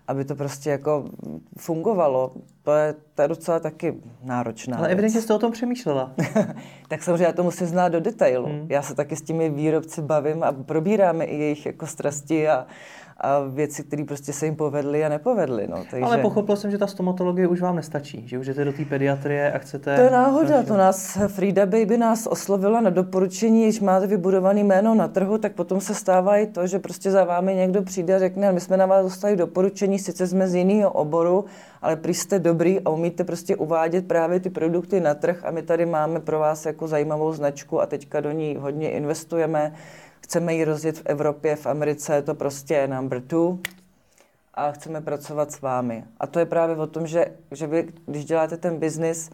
[0.08, 1.04] aby to prostě jako
[1.58, 2.32] fungovalo.
[2.62, 6.12] To je, to je docela taky náročná Ale evidentně jste o tom přemýšlela.
[6.88, 8.46] tak samozřejmě já to musím znát do detailu.
[8.46, 8.66] Hmm.
[8.68, 12.66] Já se taky s těmi výrobci bavím a probíráme i jejich jako strasti a,
[13.20, 15.68] a věci, které prostě se jim povedly a nepovedly.
[15.68, 15.84] No.
[15.90, 16.04] Takže...
[16.04, 19.52] Ale pochopil jsem, že ta stomatologie už vám nestačí, že už jdete do té pediatrie
[19.52, 19.96] a chcete...
[19.96, 24.94] To je náhoda, to nás, Frida Baby nás oslovila na doporučení, když máte vybudovaný jméno
[24.94, 28.18] na trhu, tak potom se stává i to, že prostě za vámi někdo přijde a
[28.18, 31.44] řekne, my jsme na vás dostali doporučení, sice jsme z jiného oboru,
[31.82, 35.62] ale prý jste dobrý a umíte prostě uvádět právě ty produkty na trh a my
[35.62, 39.72] tady máme pro vás jako zajímavou značku a teďka do ní hodně investujeme
[40.26, 43.58] chceme ji rozjet v Evropě, v Americe je to prostě number two
[44.54, 46.04] a chceme pracovat s vámi.
[46.20, 49.30] A to je právě o tom, že, že vy, když děláte ten biznis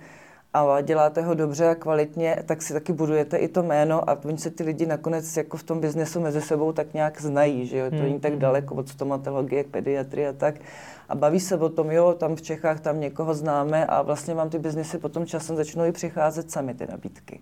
[0.55, 4.39] a děláte ho dobře a kvalitně, tak si taky budujete i to jméno a oni
[4.39, 7.91] se ty lidi nakonec jako v tom biznesu mezi sebou tak nějak znají, že jo,
[7.91, 8.41] to není tak hmm.
[8.41, 10.55] daleko od stomatologie k pediatrii a tak.
[11.09, 14.51] A baví se o tom, jo, tam v Čechách tam někoho známe a vlastně vám
[14.51, 17.41] ty biznesy potom časem začnou i přicházet sami ty nabídky.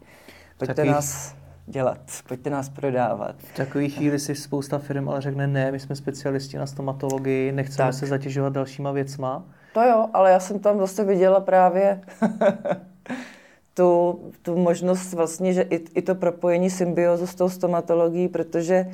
[0.59, 0.89] Pojďte Taký...
[0.89, 1.35] nás
[1.71, 3.35] dělat, pojďte nás prodávat.
[3.39, 7.89] V takové chvíli si spousta firm ale řekne, ne, my jsme specialisti na stomatologii, nechceme
[7.89, 7.95] tak.
[7.95, 9.45] se zatěžovat dalšíma věcma.
[9.75, 12.01] To jo, ale já jsem tam zase viděla právě
[13.75, 18.87] tu, tu možnost vlastně, že i, i to propojení symbiozu s tou stomatologií, protože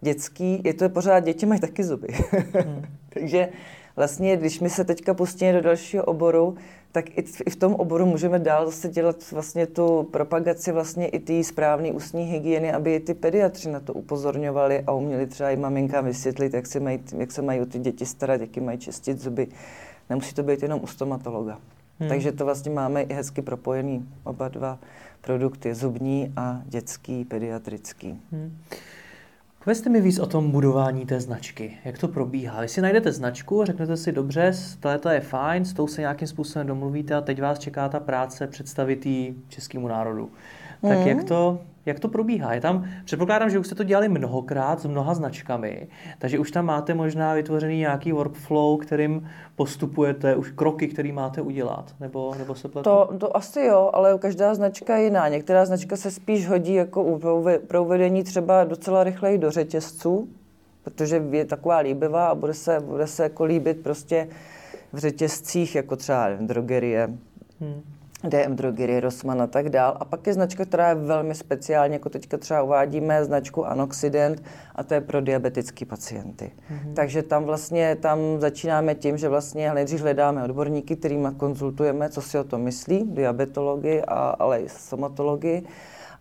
[0.00, 2.08] dětský, je to pořád, děti mají taky zuby.
[2.32, 2.84] hmm.
[3.08, 3.48] Takže
[3.96, 6.56] vlastně, když my se teďka pustíme do dalšího oboru,
[6.94, 11.18] tak i, i v tom oboru můžeme dál zase dělat vlastně tu propagaci vlastně i
[11.18, 15.56] té správné ústní hygieny, aby i ty pediatři na to upozorňovali a uměli třeba i
[15.56, 19.20] maminkám vysvětlit, jak se mají, jak se mají o ty děti starat, jaký mají čistit
[19.20, 19.48] zuby.
[20.10, 21.58] Nemusí to být jenom u stomatologa.
[21.98, 22.08] Hmm.
[22.08, 24.78] Takže to vlastně máme i hezky propojený oba dva
[25.20, 28.20] produkty, zubní a dětský, pediatrický.
[28.32, 28.58] Hmm.
[29.64, 31.78] Povězte mi víc o tom budování té značky.
[31.84, 32.60] Jak to probíhá?
[32.60, 36.66] Když si najdete značku, řeknete si, dobře, tohle je fajn, s tou se nějakým způsobem
[36.66, 40.30] domluvíte a teď vás čeká ta práce představit ji českému národu.
[40.82, 41.06] Tak mm.
[41.06, 42.54] jak to, jak to probíhá?
[42.54, 46.64] Je tam, předpokládám, že už jste to dělali mnohokrát s mnoha značkami, takže už tam
[46.64, 52.68] máte možná vytvořený nějaký workflow, kterým postupujete, už kroky, které máte udělat, nebo, nebo se
[52.68, 52.90] pletu?
[52.90, 55.28] To, to asi jo, ale každá značka je jiná.
[55.28, 57.20] Některá značka se spíš hodí jako
[57.66, 60.28] pro uvedení třeba docela rychleji do řetězců,
[60.84, 64.28] protože je taková líbivá a bude se, bude se jako líbit prostě
[64.92, 67.10] v řetězcích, jako třeba drogerie,
[67.60, 67.82] hmm.
[68.28, 69.96] DM Drogerie, Rossmann a tak dál.
[70.00, 74.42] A pak je značka, která je velmi speciální, jako teďka třeba uvádíme značku Anoxident
[74.74, 76.44] a to je pro diabetické pacienty.
[76.44, 76.94] Mm-hmm.
[76.94, 82.38] Takže tam vlastně tam začínáme tím, že vlastně nejdřív hledáme odborníky, kterými konzultujeme, co si
[82.38, 85.62] o tom myslí, diabetologii, a, ale i somatologii.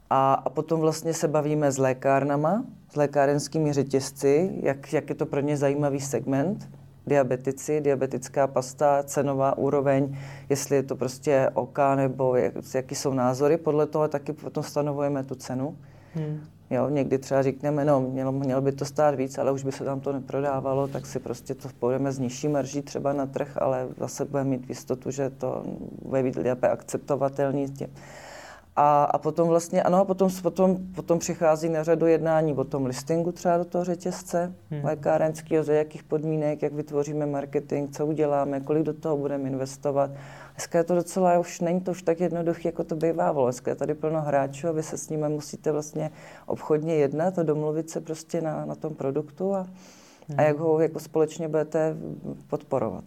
[0.10, 5.26] A, a potom vlastně se bavíme s lékárnama, s lékárenskými řetězci, jak, jak je to
[5.26, 6.70] pro ně zajímavý segment,
[7.08, 10.18] diabetici, diabetická pasta, cenová úroveň,
[10.50, 15.24] jestli je to prostě OK nebo jak, jaký jsou názory, podle toho taky potom stanovujeme
[15.24, 15.78] tu cenu.
[16.16, 16.40] Hmm.
[16.70, 19.84] Jo, někdy třeba řekneme, no, mělo, mělo by to stát víc, ale už by se
[19.84, 23.88] tam to neprodávalo, tak si prostě to půjdeme z nižší marží třeba na trh, ale
[23.98, 25.64] zase budeme mít jistotu, že to
[26.06, 27.74] bude být lépe akceptovatelný.
[28.76, 32.86] A, a potom vlastně, ano, a potom, potom, potom přichází na řadu jednání o tom
[32.86, 34.86] listingu třeba do toho řetězce hmm.
[34.86, 40.12] lékárenského, za jakých podmínek, jak vytvoříme marketing, co uděláme, kolik do toho budeme investovat.
[40.56, 43.46] Dneska je to docela, už není to už tak jednoduché, jako to bývávalo.
[43.46, 46.12] Dneska je tady plno hráčů a vy se s nimi musíte vlastně
[46.46, 49.68] obchodně jednat a domluvit se prostě na, na tom produktu a.
[50.38, 51.96] a jak ho jako společně budete
[52.48, 53.04] podporovat.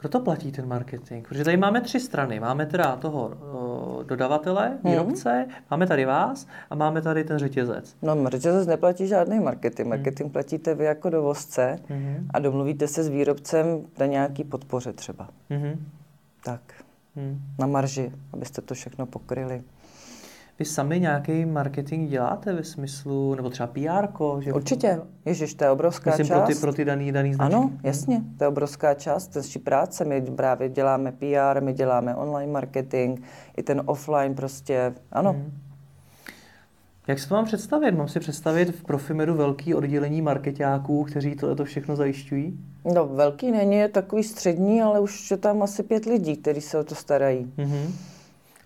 [0.00, 1.28] Kdo to platí ten marketing?
[1.28, 2.40] Protože tady máme tři strany.
[2.40, 4.92] Máme teda toho o, dodavatele, mhm.
[4.92, 5.54] výrobce, hmm.
[5.70, 7.96] máme tady vás a máme tady ten řetězec.
[8.02, 9.86] No, řetězec neplatí žádný marketing.
[9.86, 9.88] Hmm.
[9.88, 10.32] Marketing hmm.
[10.32, 12.28] platíte vy jako dovozce hmm.
[12.30, 13.66] a domluvíte se s výrobcem
[13.98, 15.28] na nějaký podpoře třeba.
[15.50, 15.86] Hmm.
[16.44, 16.60] Tak,
[17.16, 17.40] hmm.
[17.58, 19.62] na marži, abyste to všechno pokryli.
[20.60, 24.06] Vy sami nějaký marketing děláte ve smyslu, nebo třeba PR?
[24.40, 25.00] Že Určitě.
[25.24, 26.38] Ježiš, to je obrovská Myslím část.
[26.38, 27.54] pro ty, pro ty daný, daný značky.
[27.54, 30.04] Ano, jasně, to je obrovská část, to je práce.
[30.04, 33.20] My právě děláme PR, my děláme online marketing,
[33.56, 35.32] i ten offline prostě, ano.
[35.32, 35.52] Hmm.
[37.06, 37.92] Jak si to mám představit?
[37.92, 42.60] Mám si představit v Profimedu velký oddělení marketáků, kteří to všechno zajišťují?
[42.94, 46.78] No, velký není, je takový střední, ale už je tam asi pět lidí, kteří se
[46.78, 47.52] o to starají.
[47.58, 48.09] Mm-hmm.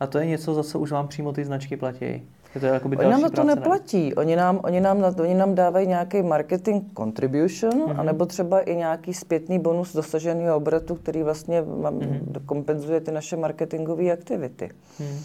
[0.01, 2.23] A to je něco, za co už vám přímo ty značky platí?
[2.55, 4.15] Je to jakoby oni nám na to neplatí.
[4.15, 8.01] Oni nám, oni, nám, oni nám dávají nějaký marketing contribution, mm-hmm.
[8.01, 12.45] anebo třeba i nějaký zpětný bonus dosaženého obratu, který vlastně mm-hmm.
[12.47, 14.71] kompenzuje ty naše marketingové aktivity.
[15.01, 15.19] Mm.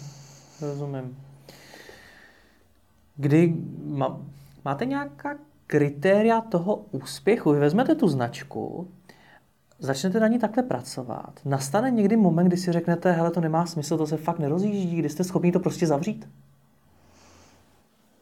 [0.60, 1.16] Rozumím.
[3.16, 3.54] Kdy
[3.84, 4.20] má,
[4.64, 7.52] máte nějaká kritéria toho úspěchu?
[7.52, 8.88] Vy vezmete tu značku,
[9.80, 11.40] začnete na ní takhle pracovat.
[11.44, 15.08] Nastane někdy moment, kdy si řeknete, hele, to nemá smysl, to se fakt nerozjíždí, kdy
[15.08, 16.28] jste schopni to prostě zavřít?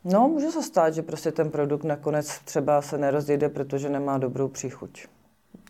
[0.05, 4.49] No, může se stát, že prostě ten produkt nakonec třeba se nerozjede, protože nemá dobrou
[4.49, 5.07] příchuť.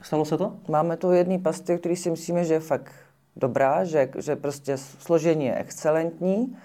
[0.03, 0.57] Stalo se to?
[0.68, 2.92] Máme tu jedný pasty, který si myslíme, že je fakt
[3.37, 6.57] dobrá, že, že prostě složení je excelentní,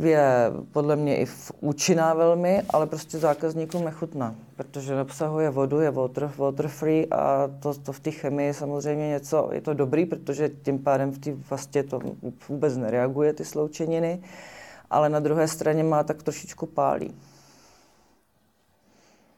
[0.00, 1.26] je podle mě i
[1.60, 7.74] účinná velmi, ale prostě zákazníkům nechutná, protože obsahuje vodu, je water, water free a to,
[7.74, 11.82] to v té chemii samozřejmě něco, je to dobrý, protože tím pádem v té vlastně
[11.82, 12.00] to
[12.48, 14.22] vůbec nereaguje, ty sloučeniny,
[14.90, 17.14] ale na druhé straně má tak trošičku pálí.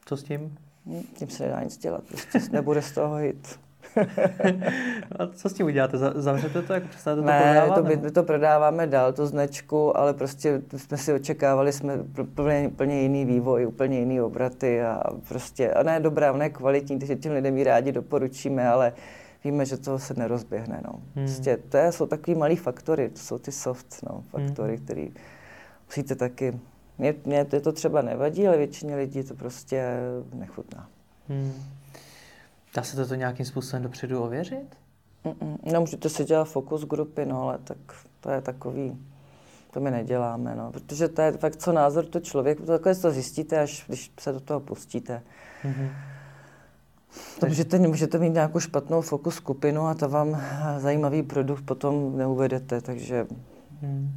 [0.06, 0.58] Co s tím?
[0.86, 3.63] Hm, tím se nedá nic dělat, prostě nebude z toho hit.
[5.18, 5.98] a co s tím uděláte?
[5.98, 7.74] Zavřete to, jako přestanete to ne, prodávat?
[7.74, 11.98] To, my to prodáváme dál, tu značku, ale prostě jsme si očekávali, jsme
[12.34, 17.16] plně, plně jiný vývoj, úplně jiný obraty a prostě, a ne dobrá, ne kvalitní, takže
[17.16, 18.92] těm lidem ji rádi doporučíme, ale
[19.44, 20.80] víme, že to se nerozběhne.
[20.84, 20.92] No.
[20.92, 21.26] Hmm.
[21.26, 24.84] Prostě to jsou takový malý faktory, to jsou ty soft no, faktory, hmm.
[24.84, 25.06] které
[25.86, 26.60] musíte taky
[26.98, 29.96] mně, mně to třeba nevadí, ale většině lidí to prostě
[30.34, 30.88] nechutná.
[31.28, 31.52] Hmm.
[32.74, 34.76] Dá se to, nějakým způsobem dopředu ověřit?
[35.24, 35.58] Mm-mm.
[35.72, 37.78] No, můžete si dělat fokus grupy, no, ale tak
[38.20, 38.98] to je takový,
[39.70, 43.10] to my neděláme, no, protože to je fakt co názor to člověk, to takové to
[43.10, 45.22] zjistíte, až když se do toho pustíte.
[45.64, 45.88] Mm-hmm.
[47.40, 50.42] To můžete, můžete mít nějakou špatnou fokus skupinu a to vám
[50.78, 53.26] zajímavý produkt potom neuvedete, takže...
[53.82, 54.12] Hmm.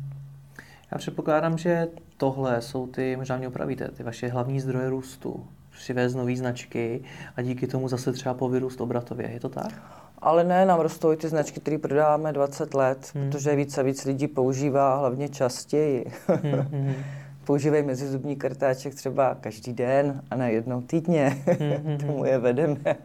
[0.92, 6.16] Já předpokládám, že tohle jsou ty, možná mě opravíte, ty vaše hlavní zdroje růstu přivést
[6.16, 7.02] nové značky
[7.36, 9.32] a díky tomu zase třeba povyrůst obratově.
[9.32, 9.74] Je to tak?
[10.22, 13.30] Ale ne, nám rostou i ty značky, které prodáváme 20 let, hmm.
[13.30, 16.06] protože víc a víc lidí používá, hlavně častěji.
[16.28, 16.68] Hmm.
[16.72, 16.96] hmm.
[17.46, 21.38] Používají mezizubní kartáček třeba každý den a ne jednou týdně.
[21.60, 21.98] Hmm.
[22.06, 22.78] Tomu je vedeme.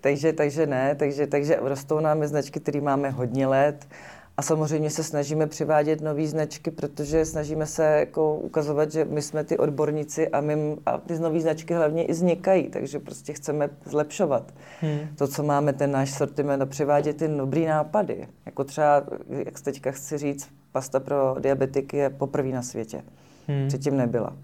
[0.00, 3.86] takže, takže ne, takže, takže rostou nám značky, které máme hodně let
[4.40, 9.44] a samozřejmě se snažíme přivádět nové značky, protože snažíme se jako ukazovat, že my jsme
[9.44, 14.54] ty odborníci a, my, a ty nové značky hlavně i vznikají, takže prostě chceme zlepšovat
[14.80, 14.98] hmm.
[15.16, 18.28] to, co máme, ten náš sortiment a přivádět ty dobrý nápady.
[18.46, 23.02] Jako třeba, jak teďka chci říct, pasta pro diabetiky je poprvé na světě.
[23.48, 23.68] Hmm.
[23.68, 24.36] Předtím nebyla.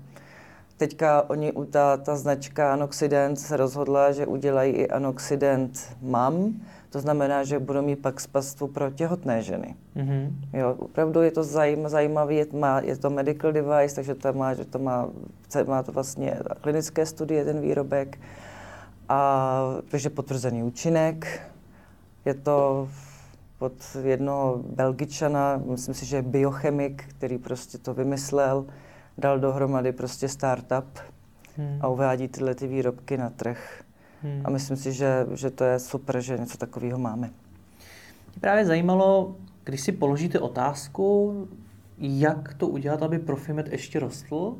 [0.76, 6.54] Teďka oni, ta, ta značka Anoxident se rozhodla, že udělají i Anoxident MAM,
[6.96, 9.76] to znamená, že budou mít pak spastu pro těhotné ženy.
[9.96, 10.32] Mm-hmm.
[10.52, 14.54] Jo, opravdu je to zajím, zajímavý, je, má, je to medical device, takže to má,
[14.54, 15.08] že to má,
[15.66, 18.18] má to vlastně klinické studie, ten výrobek,
[19.08, 21.40] a, takže potvrzený účinek.
[22.24, 22.88] Je to
[23.58, 28.66] pod jednoho belgičana, myslím si, že je biochemik, který prostě to vymyslel,
[29.18, 30.98] dal dohromady prostě startup
[31.56, 31.78] hmm.
[31.80, 33.85] a uvádí tyhle ty výrobky na trh.
[34.26, 34.42] Hmm.
[34.44, 37.26] A myslím si, že, že to je super, že něco takového máme.
[37.26, 41.48] Mě právě zajímalo, když si položíte otázku,
[41.98, 44.56] jak to udělat, aby Profimet ještě rostl,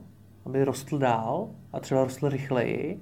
[0.46, 3.00] aby rostl dál a třeba rostl rychleji,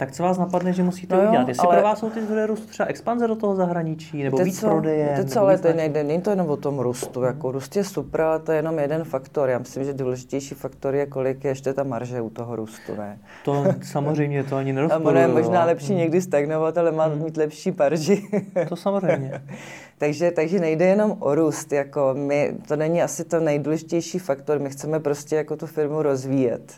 [0.00, 1.48] tak co vás napadne, že musíte no jo, udělat?
[1.48, 1.76] Jestli ale...
[1.76, 5.24] pro vás jsou ty zdroje růstu třeba expanze do toho zahraničí, nebo víc co, prodeje?
[5.34, 7.22] To ale to nejde, není to jenom o tom růstu.
[7.22, 9.48] Jako růst je super, ale to je jenom jeden faktor.
[9.48, 12.94] Já myslím, že důležitější faktor je, kolik je ještě ta marže u toho růstu.
[12.98, 13.18] Ne?
[13.44, 15.16] To samozřejmě, to ani nerozporuju.
[15.16, 17.22] je možná lepší někdy stagnovat, ale má hmm.
[17.24, 18.28] mít lepší marži.
[18.68, 19.42] to samozřejmě.
[19.98, 21.72] takže, takže nejde jenom o růst.
[21.72, 24.58] Jako my, to není asi to nejdůležitější faktor.
[24.58, 26.72] My chceme prostě jako tu firmu rozvíjet.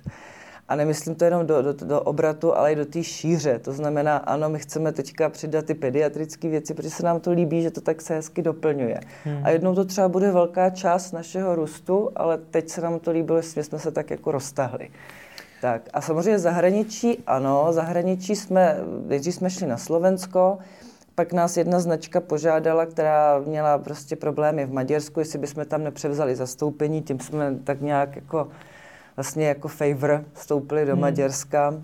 [0.72, 3.58] A nemyslím to jenom do, do, do obratu, ale i do té šíře.
[3.58, 7.62] To znamená, ano, my chceme teďka přidat ty pediatrické věci, protože se nám to líbí,
[7.62, 9.00] že to tak se hezky doplňuje.
[9.24, 9.40] Hmm.
[9.44, 13.42] A jednou to třeba bude velká část našeho růstu, ale teď se nám to líbilo,
[13.42, 14.88] že jsme se tak jako roztahli.
[15.61, 20.58] Tak a samozřejmě zahraničí, ano, zahraničí jsme, nejdřív jsme šli na Slovensko,
[21.14, 26.37] pak nás jedna značka požádala, která měla prostě problémy v Maďarsku, jestli bychom tam nepřevzali
[26.37, 28.48] zastoupení, tím jsme tak nějak jako
[29.16, 31.01] vlastně jako favor vstoupili do hmm.
[31.01, 31.83] Maďarska,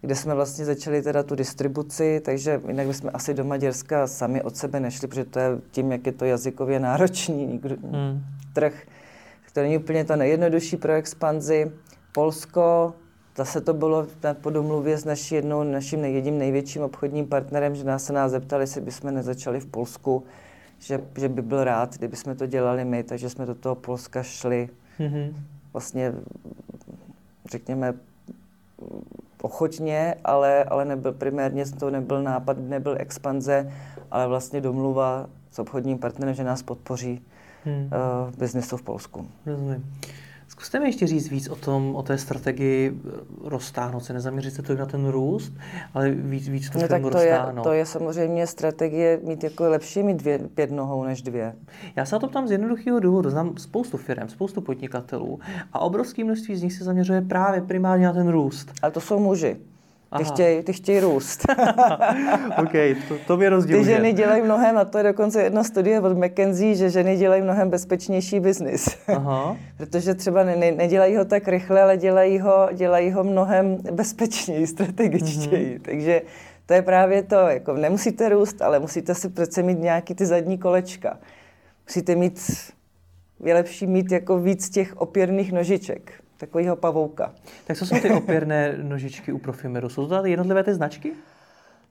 [0.00, 4.56] kde jsme vlastně začali teda tu distribuci, takže jinak bychom asi do Maďarska sami od
[4.56, 8.24] sebe nešli, protože to je tím, jak je to jazykově náročný nikdo, hmm.
[8.52, 8.82] trh.
[9.52, 11.72] To není úplně to nejjednodušší pro expanzi.
[12.12, 12.94] Polsko,
[13.36, 14.06] zase to bylo
[14.40, 18.62] po domluvě s naší jednou, naším jedním největším obchodním partnerem, že nás se nás zeptali,
[18.62, 20.24] jestli bychom nezačali v Polsku,
[20.78, 24.22] že, že by byl rád, kdyby jsme to dělali my, takže jsme do toho Polska
[24.22, 24.68] šli.
[25.00, 25.34] Mm-hmm.
[25.76, 26.12] Vlastně,
[27.50, 27.94] řekněme,
[29.42, 33.72] ochotně, ale, ale nebyl primárně, to nebyl nápad, nebyl expanze,
[34.10, 37.22] ale vlastně domluva s obchodním partnerem, že nás podpoří
[37.64, 37.84] hmm.
[37.84, 39.28] uh, biznesu v Polsku.
[39.46, 39.94] Rozumím.
[40.48, 43.10] Zkuste mi ještě říct víc o tom, o té strategii eh,
[43.44, 45.52] roztáhnout se, nezaměřit se to na ten růst,
[45.94, 47.56] ale víc, víc no, tak to roztáhnout.
[47.56, 51.54] Je, to je samozřejmě strategie mít jako lepší mít dvě, pět nohou než dvě.
[51.96, 53.30] Já se na to ptám z jednoduchého důvodu.
[53.30, 55.38] Znám spoustu firm, spoustu podnikatelů
[55.72, 58.72] a obrovské množství z nich se zaměřuje právě primárně na ten růst.
[58.82, 59.56] Ale to jsou muži.
[60.18, 61.46] Ty chtějí, ty chtějí růst.
[62.62, 62.72] OK,
[63.08, 63.78] to, to mě rozdíl.
[63.78, 67.42] Ty ženy dělají mnohem, a to je dokonce jedna studie od McKenzie, že ženy dělají
[67.42, 68.88] mnohem bezpečnější biznis.
[69.08, 69.56] Aha.
[69.76, 74.66] Protože třeba ne, ne, nedělají ho tak rychle, ale dělají ho, dělají ho mnohem bezpečněji,
[74.66, 75.78] strategičtěji.
[75.78, 75.82] Mm-hmm.
[75.82, 76.22] Takže
[76.66, 80.58] to je právě to, jako nemusíte růst, ale musíte si přece mít nějaký ty zadní
[80.58, 81.18] kolečka.
[81.88, 82.40] Musíte mít,
[83.44, 87.32] je lepší mít jako víc těch opěrných nožiček takového pavouka.
[87.66, 89.88] Tak co jsou ty opěrné nožičky u Profimedu?
[89.88, 91.12] Jsou to jednotlivé ty značky?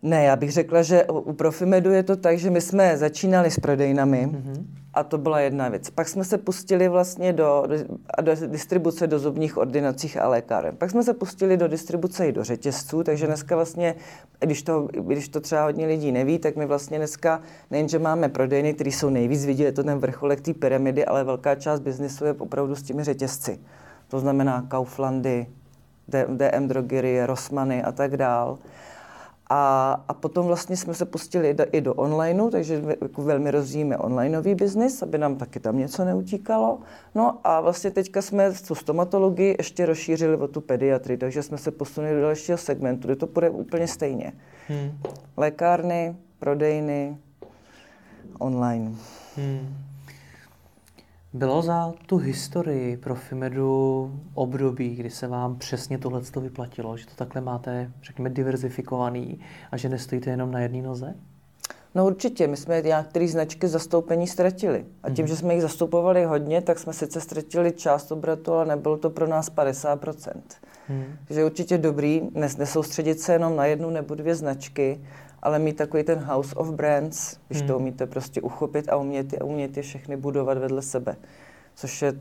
[0.06, 3.60] Ne, já bych řekla, že u Profimedu je to tak, že my jsme začínali s
[3.60, 4.66] prodejnami mm-hmm.
[4.94, 5.90] a to byla jedna věc.
[5.90, 7.76] Pak jsme se pustili vlastně do, do,
[8.22, 10.76] do distribuce do zubních ordinacích a lékáren.
[10.78, 13.96] Pak jsme se pustili do distribuce i do řetězců, takže dneska vlastně,
[14.40, 18.74] když to, když to třeba hodně lidí neví, tak my vlastně dneska nejenže máme prodejny,
[18.74, 22.34] které jsou nejvíc vidět, je to ten vrcholek té pyramidy, ale velká část biznisu je
[22.34, 23.60] opravdu s těmi řetězci
[24.08, 25.48] to znamená Kauflandy,
[26.08, 28.58] DM drogerie, Rossmany a tak dál.
[29.50, 33.98] A, a potom vlastně jsme se pustili do, i do onlineu, takže jako velmi rozvíjíme
[33.98, 36.80] onlineový biznis, aby nám taky tam něco neutíkalo.
[37.16, 41.72] No a vlastně teďka jsme tu stomatologii ještě rozšířili o tu pediatrii, takže jsme se
[41.72, 44.34] posunuli do dalšího segmentu, kde to bude úplně stejně.
[44.68, 44.98] Hmm.
[45.38, 47.18] Lékárny, prodejny,
[48.40, 48.92] online.
[49.38, 49.95] Hmm.
[51.36, 57.12] Bylo za tu historii pro Fimedu období, kdy se vám přesně tohle vyplatilo, že to
[57.16, 59.40] takhle máte, řekněme, diverzifikovaný
[59.72, 61.16] a že nestojíte jenom na jedné noze?
[61.96, 64.86] No určitě, my jsme některé značky zastoupení ztratili.
[65.04, 65.30] A tím, mm-hmm.
[65.30, 69.28] že jsme jich zastupovali hodně, tak jsme sice ztratili část obratu, ale nebylo to pro
[69.28, 70.32] nás 50%.
[70.90, 71.04] Mm.
[71.28, 75.02] Takže určitě dobrý nes, nesoustředit se jenom na jednu nebo dvě značky,
[75.46, 77.68] ale mít takový ten house of brands, když hmm.
[77.68, 81.16] to umíte prostě uchopit a umět, a umět je všechny budovat vedle sebe,
[81.76, 82.14] což je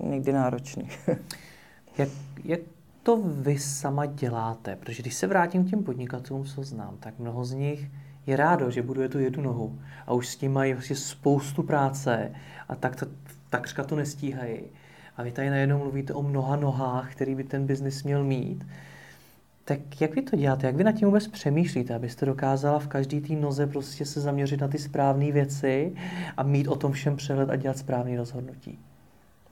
[0.00, 0.88] někdy náročný.
[1.98, 2.08] jak,
[2.44, 2.60] jak
[3.02, 4.76] to vy sama děláte?
[4.76, 7.90] Protože když se vrátím k těm podnikatelům, co znám, tak mnoho z nich
[8.26, 12.32] je rádo, že buduje tu jednu nohu a už s tím mají vlastně spoustu práce
[12.68, 13.06] a tak to,
[13.50, 14.60] takřka to nestíhají.
[15.16, 18.66] A vy tady najednou mluvíte o mnoha nohách, který by ten biznis měl mít.
[19.68, 20.66] Tak jak vy to děláte?
[20.66, 24.60] Jak vy nad tím vůbec přemýšlíte, abyste dokázala v každý té noze prostě se zaměřit
[24.60, 25.94] na ty správné věci
[26.36, 28.78] a mít o tom všem přehled a dělat správné rozhodnutí?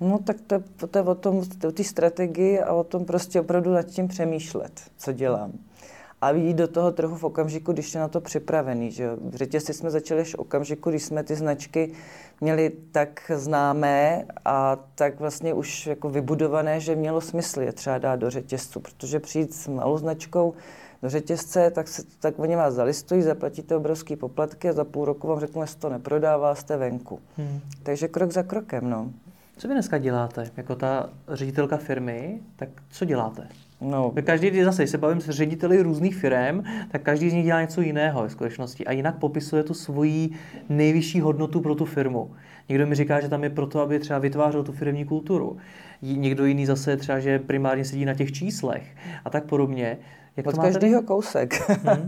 [0.00, 3.72] No tak to, to je o tom, o té strategii a o tom prostě opravdu
[3.72, 5.52] nad tím přemýšlet, co dělám
[6.20, 8.90] a jít do toho trhu v okamžiku, když je na to připravený.
[8.90, 9.11] Že?
[9.20, 11.92] V řetězci jsme začali až v okamžiku, když jsme ty značky
[12.40, 18.16] měli tak známé a tak vlastně už jako vybudované, že mělo smysl je třeba dát
[18.16, 20.55] do řetězců, protože přijít s malou značkou
[21.02, 25.29] do řetězce, tak, se, tak oni vás zalistují, zaplatíte obrovský poplatky a za půl roku
[25.29, 27.20] vám řeknu, že to neprodává, jste venku.
[27.37, 27.61] Hmm.
[27.83, 29.11] Takže krok za krokem, no.
[29.57, 30.50] Co vy dneska děláte?
[30.57, 33.48] Jako ta ředitelka firmy, tak co děláte?
[33.81, 34.12] No.
[34.25, 37.81] Každý, zase, když se bavím s řediteli různých firm, tak každý z nich dělá něco
[37.81, 40.31] jiného v skutečnosti a jinak popisuje tu svoji
[40.69, 42.31] nejvyšší hodnotu pro tu firmu.
[42.69, 45.57] Někdo mi říká, že tam je proto, aby třeba vytvářel tu firmní kulturu.
[46.03, 49.99] Někdo jiný zase třeba, že primárně sedí na těch číslech a tak podobně.
[50.37, 51.69] Jak Od každého kousek.
[51.69, 52.07] Hmm.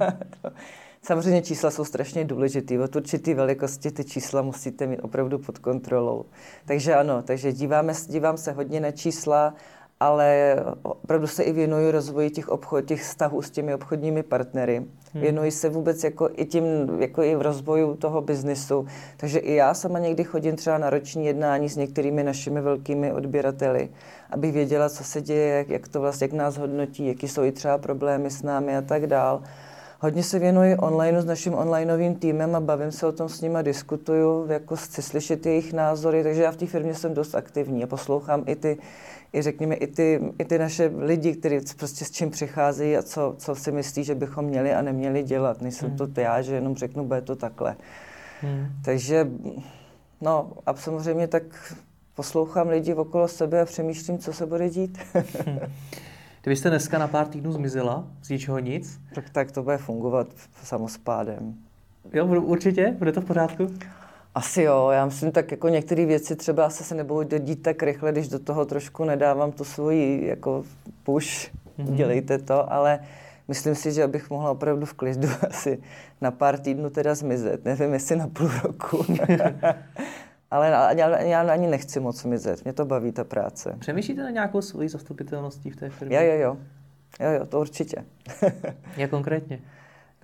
[1.02, 2.78] Samozřejmě čísla jsou strašně důležitý.
[2.78, 6.24] Od určitý velikosti ty čísla musíte mít opravdu pod kontrolou.
[6.64, 9.54] Takže ano, takže díváme, dívám se hodně na čísla
[10.00, 14.76] ale opravdu se i věnuju rozvoji těch, obchod, těch vztahů s těmi obchodními partnery.
[15.12, 15.22] Hmm.
[15.22, 16.64] Věnuji se vůbec jako i tím,
[16.98, 18.86] jako i v rozvoju toho biznisu.
[19.16, 23.88] Takže i já sama někdy chodím třeba na roční jednání s některými našimi velkými odběrateli,
[24.30, 27.52] abych věděla, co se děje, jak, jak to vlastně, jak nás hodnotí, jaký jsou i
[27.52, 29.42] třeba problémy s námi a tak dál.
[30.00, 33.58] Hodně se věnuji online s naším onlineovým týmem a bavím se o tom s nimi,
[33.62, 37.86] diskutuju, jako chci slyšet jejich názory, takže já v té firmě jsem dost aktivní a
[37.86, 38.78] poslouchám i ty
[39.32, 43.34] i řekněme i ty, i ty naše lidi, kteří prostě s čím přicházejí a co,
[43.38, 45.62] co si myslí, že bychom měli a neměli dělat.
[45.62, 46.12] Nejsem hmm.
[46.12, 47.76] to já, že jenom řeknu, bude to takhle.
[48.40, 48.66] Hmm.
[48.84, 49.30] Takže,
[50.20, 51.42] no a samozřejmě tak
[52.14, 54.98] poslouchám lidi okolo sebe a přemýšlím, co se bude dít.
[56.42, 59.00] Kdybyste dneska na pár týdnů zmizela z ničeho nic?
[59.14, 60.28] Tak, tak to bude fungovat
[60.64, 61.54] samospádem.
[62.12, 62.94] Jo, určitě?
[62.98, 63.66] Bude to v pořádku?
[64.34, 68.12] Asi jo, já myslím tak jako některé věci třeba asi se nebudou dít tak rychle,
[68.12, 70.64] když do toho trošku nedávám tu svoji jako
[71.02, 71.26] push,
[71.78, 71.94] mm-hmm.
[71.94, 73.00] dělejte to, ale
[73.48, 75.82] myslím si, že abych mohla opravdu v klidu asi
[76.20, 77.64] na pár týdnů teda zmizet.
[77.64, 79.04] Nevím, jestli na půl roku.
[80.50, 83.76] ale já, já ani nechci moc zmizet, mě to baví ta práce.
[83.78, 86.16] Přemýšlíte na nějakou svoji zastupitelností v té firmě?
[86.16, 86.56] Jo, jo, jo.
[87.20, 88.04] Jo, jo, to určitě.
[88.96, 89.60] Jak konkrétně?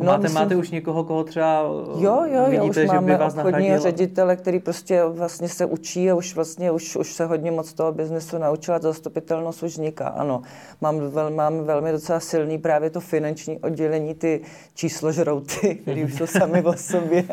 [0.00, 0.42] No, máte, myslím...
[0.42, 1.62] máte už někoho, koho třeba
[1.98, 5.66] jo, jo, vidíte, jo, už že máme by vás obchodního ředitele, který prostě vlastně se
[5.66, 9.72] učí a už vlastně už, už se hodně moc toho biznesu naučila, ta zastupitelnost už
[9.72, 10.42] vzniká, ano.
[10.80, 14.40] Mám, vel, mám velmi docela silný právě to finanční oddělení, ty
[14.74, 17.24] čísložrouty, které už jsou sami o sobě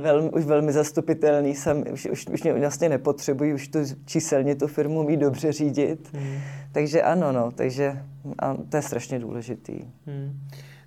[0.00, 4.66] velmi, už velmi zastupitelný, sami, už, už, už mě vlastně nepotřebují, už tu číselně tu
[4.66, 6.08] firmu mít dobře řídit.
[6.12, 6.38] Hmm.
[6.72, 8.02] Takže ano, no, takže
[8.38, 9.80] a to je strašně důležitý.
[10.06, 10.40] Hmm.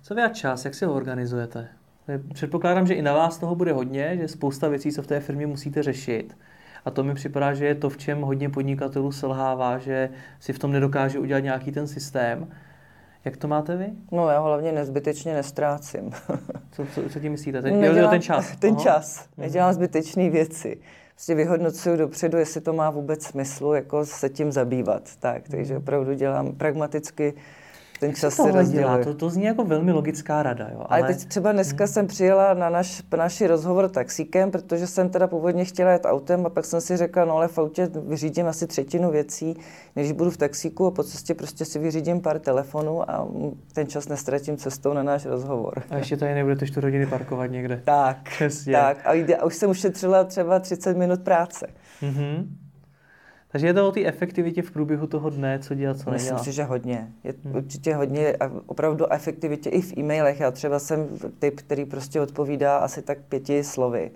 [0.08, 1.68] Co vy a čas, jak si ho organizujete?
[2.34, 5.46] Předpokládám, že i na vás toho bude hodně, že spousta věcí, co v té firmě
[5.46, 6.36] musíte řešit.
[6.84, 10.58] A to mi připadá, že je to, v čem hodně podnikatelů selhává, že si v
[10.58, 12.48] tom nedokáže udělat nějaký ten systém.
[13.24, 13.86] Jak to máte vy?
[14.12, 16.10] No já ho hlavně nezbytečně nestrácím.
[16.72, 17.62] co, co, co tím myslíte?
[17.62, 18.56] Ten, Nedělám, ten čas?
[18.58, 18.82] Ten Aha.
[18.82, 19.18] čas.
[19.18, 19.46] Mhm.
[19.46, 20.78] Nedělám zbytečné věci.
[21.14, 25.16] Prostě vyhodnocuju dopředu, jestli to má vůbec smysl jako se tím zabývat.
[25.18, 25.82] Tak, takže mhm.
[25.82, 27.34] opravdu dělám pragmaticky
[28.00, 29.04] ten čas se rozděluje.
[29.04, 30.68] To, to zní jako velmi logická rada.
[30.72, 31.02] Jo, ale...
[31.02, 31.92] ale teď třeba dneska hmm.
[31.92, 36.50] jsem přijela na naš, naši rozhovor taxíkem, protože jsem teda původně chtěla jet autem a
[36.50, 39.56] pak jsem si řekla, no ale v autě vyřídím asi třetinu věcí,
[39.96, 43.28] než budu v taxíku a po cestě prostě si vyřídím pár telefonů a
[43.72, 45.82] ten čas nestratím cestou na náš rozhovor.
[45.90, 47.82] A ještě tady nebudete čtvrt hodiny parkovat někde.
[47.84, 48.72] Tak, Přesně.
[48.72, 49.06] tak.
[49.06, 51.66] A, a už jsem ušetřila třeba 30 minut práce.
[52.02, 52.46] Mm-hmm.
[53.52, 56.32] Takže je to o té efektivitě v průběhu toho dne, co dělat, co nedělat?
[56.32, 57.12] Myslím si, že hodně.
[57.24, 57.56] Je hmm.
[57.56, 60.40] určitě hodně a opravdu efektivitě i v e-mailech.
[60.40, 64.10] Já třeba jsem typ, který prostě odpovídá asi tak pěti slovy.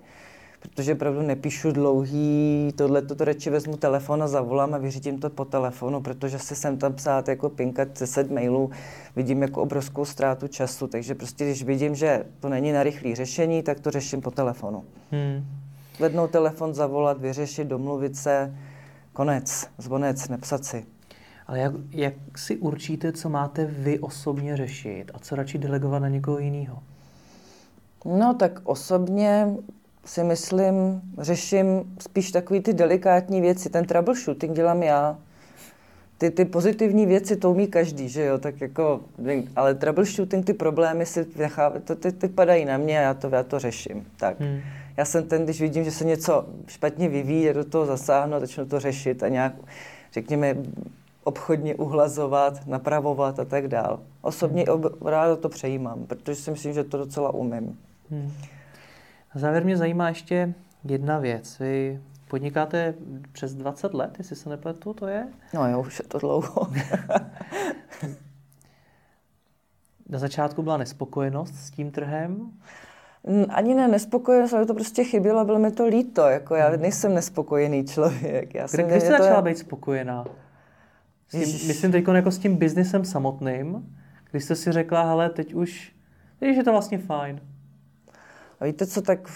[0.59, 5.45] Protože opravdu nepíšu dlouhý, tohle to radši vezmu telefon a zavolám a vyřídím to po
[5.45, 8.71] telefonu, protože si sem tam psát jako pinkat set mailů,
[9.15, 13.63] vidím jako obrovskou ztrátu času, takže prostě když vidím, že to není na rychlé řešení,
[13.63, 14.83] tak to řeším po telefonu.
[15.11, 15.45] Hmm.
[15.99, 18.53] Vednou telefon, zavolat, vyřešit, domluvit se,
[19.13, 20.85] Konec, zvonec, nepsat si.
[21.47, 26.09] Ale jak, jak si určíte, co máte vy osobně řešit a co radši delegovat na
[26.09, 26.83] někoho jiného?
[28.05, 29.47] No tak osobně
[30.05, 33.69] si myslím, řeším spíš takový ty delikátní věci.
[33.69, 35.17] Ten troubleshooting dělám já.
[36.17, 39.01] Ty, ty pozitivní věci to umí každý, že jo, tak jako,
[39.55, 43.29] ale troubleshooting, ty problémy si nechá, to, ty, ty padají na mě a já to,
[43.29, 44.07] já to řeším.
[44.17, 44.39] Tak.
[44.39, 44.61] Hmm
[44.97, 48.79] já jsem ten, když vidím, že se něco špatně vyvíjí, do toho zasáhnu, začnu to
[48.79, 49.53] řešit a nějak,
[50.13, 50.55] řekněme,
[51.23, 53.99] obchodně uhlazovat, napravovat a tak dál.
[54.21, 54.83] Osobně hmm.
[55.05, 57.79] rád to přejímám, protože si myslím, že to docela umím.
[58.09, 58.31] Hmm.
[59.35, 61.59] Na závěr mě zajímá ještě jedna věc.
[61.59, 62.93] Vy podnikáte
[63.31, 65.27] přes 20 let, jestli se nepletu, to je?
[65.53, 66.67] No jo, už je to dlouho.
[70.09, 72.51] Na začátku byla nespokojenost s tím trhem?
[73.49, 76.21] Ani ne nespokojenost, ale to prostě chybělo, bylo mi to líto.
[76.21, 76.81] Jako já hmm.
[76.81, 78.55] nejsem nespokojený člověk.
[78.55, 79.41] Já jsem, Kdy jste začala to...
[79.41, 80.25] být spokojená?
[81.27, 83.95] S tím, myslím teď jako s tím biznesem samotným,
[84.31, 85.91] když jste si řekla, hele, teď už,
[86.39, 87.41] teď je to vlastně fajn.
[88.59, 89.27] A víte co, tak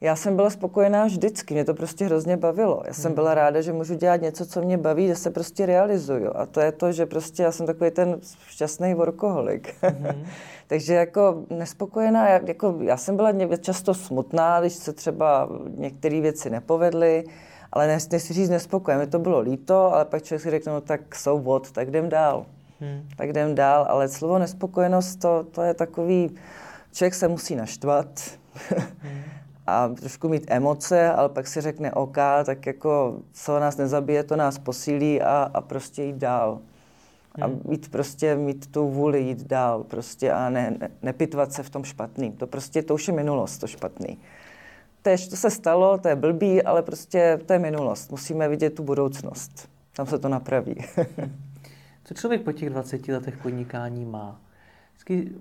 [0.00, 2.82] já jsem byla spokojená vždycky, mě to prostě hrozně bavilo.
[2.86, 3.14] Já jsem hmm.
[3.14, 6.30] byla ráda, že můžu dělat něco, co mě baví, že se prostě realizuju.
[6.34, 8.18] A to je to, že prostě já jsem takový ten
[8.48, 9.74] šťastný workoholik.
[9.82, 10.24] Hmm.
[10.66, 17.24] Takže jako nespokojená, jako já jsem byla často smutná, když se třeba některé věci nepovedly,
[17.72, 21.14] ale nechci říct nespokojená, mi to bylo líto, ale pak člověk si řekne, no tak
[21.14, 22.46] so what, tak jdem dál.
[22.80, 23.08] Hmm.
[23.16, 26.36] Tak jdem dál, ale slovo nespokojenost, to, to je takový,
[26.92, 28.06] člověk se musí naštvat,
[29.02, 29.22] hmm
[29.66, 34.36] a trošku mít emoce, ale pak si řekne OK, tak jako co nás nezabije, to
[34.36, 36.60] nás posílí a, a prostě jít dál.
[37.42, 37.60] A hmm.
[37.64, 41.84] mít prostě, mít tu vůli jít dál prostě a ne, ne, nepitvat se v tom
[41.84, 42.32] špatným.
[42.32, 44.18] To prostě, to už je minulost, to špatný.
[45.02, 48.10] Tež to se stalo, to je blbý, ale prostě to je minulost.
[48.10, 49.68] Musíme vidět tu budoucnost.
[49.96, 50.76] Tam se to napraví.
[52.04, 54.40] Co člověk po těch 20 letech podnikání má?
[54.92, 55.34] Vždycky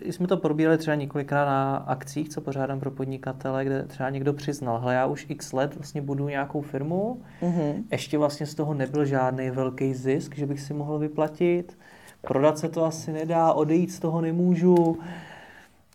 [0.00, 4.80] jsme to probírali třeba několikrát na akcích, co pořádám pro podnikatele, kde třeba někdo přiznal,
[4.80, 7.84] hele, já už x let vlastně budu nějakou firmu, mm-hmm.
[7.90, 11.78] ještě vlastně z toho nebyl žádný velký zisk, že bych si mohl vyplatit,
[12.20, 14.98] prodat se to asi nedá, odejít z toho nemůžu.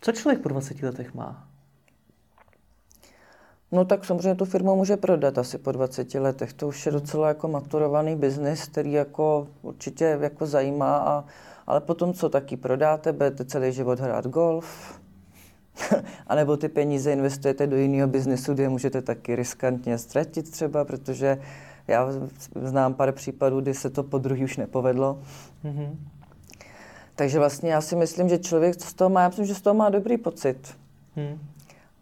[0.00, 1.46] Co člověk po 20 letech má?
[3.72, 6.52] No tak samozřejmě tu firmu může prodat asi po 20 letech.
[6.52, 10.96] To už je docela jako maturovaný biznis, který jako určitě jako zajímá.
[10.96, 11.24] A,
[11.66, 15.00] ale potom co taky prodáte, budete celý život hrát golf,
[16.26, 21.38] a nebo ty peníze investujete do jiného biznesu, kde můžete taky riskantně ztratit třeba, protože
[21.88, 22.08] já
[22.62, 25.18] znám pár případů, kdy se to po druhý už nepovedlo.
[25.64, 25.96] Mm-hmm.
[27.14, 29.74] Takže vlastně já si myslím, že člověk z toho má, já myslím, že z toho
[29.74, 30.74] má dobrý pocit.
[31.16, 31.38] Mm.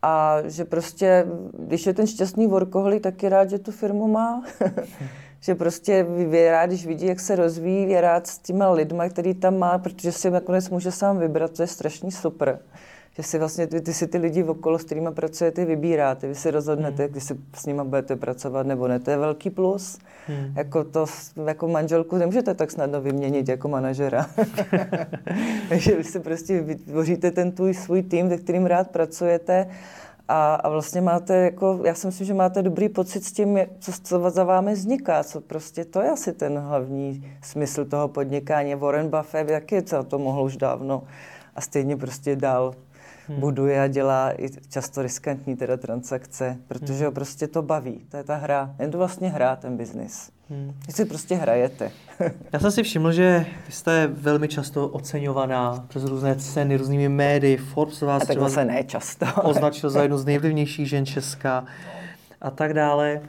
[0.02, 1.26] A že prostě,
[1.58, 4.42] když je ten šťastný workoholik, tak je rád, že tu firmu má.
[5.44, 9.34] že prostě je rád, když vidí, jak se rozvíjí, je rád s těma lidma, který
[9.34, 12.58] tam má, protože si nakonec může sám vybrat, to je strašně super
[13.16, 16.28] že si vlastně ty, ty si ty lidi okolo, s kterými pracujete, vybíráte.
[16.28, 17.12] Vy si rozhodnete, hmm.
[17.12, 19.00] když si s nimi budete pracovat nebo ne.
[19.00, 19.98] To je velký plus.
[20.26, 20.52] Hmm.
[20.56, 21.06] Jako to,
[21.46, 24.26] jako manželku nemůžete tak snadno vyměnit jako manažera.
[25.68, 29.66] Takže vy si prostě vytvoříte ten tvůj svůj tým, se kterým rád pracujete
[30.28, 33.92] a, a vlastně máte, jako, já si myslím, že máte dobrý pocit s tím, co,
[34.02, 38.74] co za vámi vzniká, co prostě to je asi ten hlavní smysl toho podnikání.
[38.74, 41.02] Warren Buffett, jak je to mohl už dávno
[41.56, 42.74] a stejně prostě dál
[43.28, 43.40] hmm.
[43.40, 47.04] buduje a dělá i často riskantní teda transakce, protože hmm.
[47.04, 48.06] ho prostě to baví.
[48.08, 48.74] To je ta hra.
[48.78, 50.30] Jen to vlastně hra, ten biznis.
[50.54, 50.74] Hmm.
[50.86, 51.90] Vy si prostě hrajete.
[52.52, 57.56] Já jsem si všiml, že jste velmi často oceňovaná přes různé ceny, různými médii.
[57.56, 59.26] Forbes vás a třeba se ne často.
[59.42, 61.64] označil za jednu z nejvlivnějších žen Česka
[62.40, 63.20] a tak dále.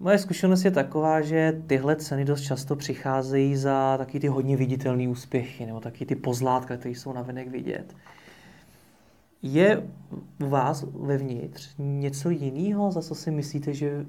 [0.00, 5.08] Moje zkušenost je taková, že tyhle ceny dost často přicházejí za taky ty hodně viditelné
[5.08, 7.94] úspěchy, nebo taky ty pozlátka, které jsou navenek vidět.
[9.42, 9.82] Je
[10.44, 14.06] u vás vevnitř něco jiného, za co si myslíte, že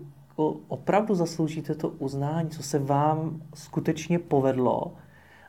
[0.68, 4.94] opravdu zasloužíte to uznání, co se vám skutečně povedlo,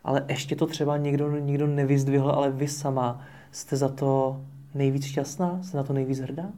[0.04, 3.20] ale ještě to třeba někdo, někdo nevyzdvihl, ale vy sama
[3.52, 4.40] jste za to
[4.74, 5.62] nejvíc šťastná?
[5.62, 6.50] Jste na to nejvíc hrdá?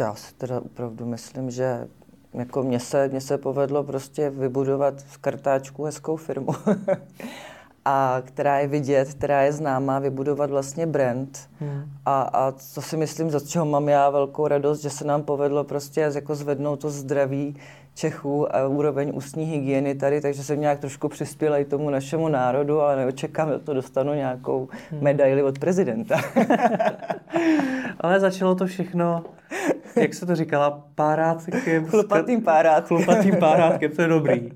[0.00, 1.88] Já si teda opravdu myslím, že
[2.32, 6.52] jako mně se, mně se povedlo prostě vybudovat v kartáčku hezkou firmu.
[7.84, 11.38] a která je vidět, která je známá, vybudovat vlastně brand.
[11.60, 11.84] Hmm.
[12.06, 15.64] A, a to si myslím, za čeho mám já velkou radost, že se nám povedlo
[15.64, 17.56] prostě jako zvednout to zdraví
[17.94, 22.80] Čechů a úroveň ústní hygieny tady, takže jsem nějak trošku přispěla i tomu našemu národu,
[22.80, 25.02] ale neočekám, že to dostanu nějakou hmm.
[25.02, 26.20] medaili od prezidenta.
[28.00, 29.24] ale začalo to všechno,
[29.96, 31.86] jak se to říkala, párátkem.
[31.86, 32.96] Chlupatým párátkem.
[32.96, 34.50] Chlupatým párátkem, to je dobrý.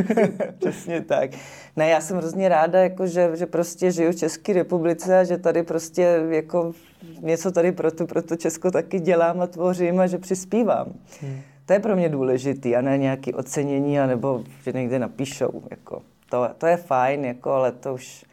[0.58, 1.30] Přesně tak.
[1.76, 5.38] Ne, já jsem hrozně ráda, jako že, že prostě žiju v České republice a že
[5.38, 6.72] tady prostě jako
[7.20, 10.86] něco tady pro to, pro to Česko taky dělám a tvořím a že přispívám.
[11.20, 11.40] Hmm.
[11.66, 15.62] To je pro mě důležitý a ne nějaké ocenění, anebo že někde napíšou.
[15.70, 16.02] Jako.
[16.30, 18.24] To, to je fajn, jako, ale to už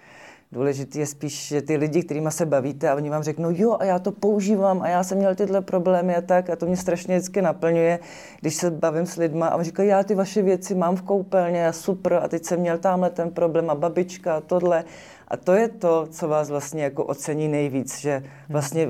[0.53, 3.83] důležitý je spíš, že ty lidi, kterými se bavíte a oni vám řeknou, jo, a
[3.83, 7.17] já to používám a já jsem měl tyhle problémy a tak a to mě strašně
[7.17, 7.99] vždycky naplňuje,
[8.41, 11.67] když se bavím s lidma a oni říkají, já ty vaše věci mám v koupelně
[11.67, 14.83] a super a teď jsem měl tamhle ten problém a babička a tohle.
[15.27, 18.87] A to je to, co vás vlastně jako ocení nejvíc, že vlastně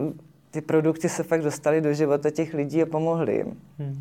[0.51, 3.57] ty produkty se fakt dostaly do života těch lidí a pomohly jim.
[3.79, 3.95] Hmm.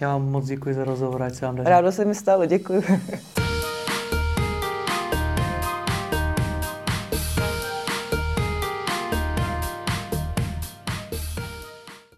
[0.00, 1.70] Já vám moc děkuji za rozhovor, ať se vám daří.
[1.70, 2.82] Rádo se mi stalo, děkuji.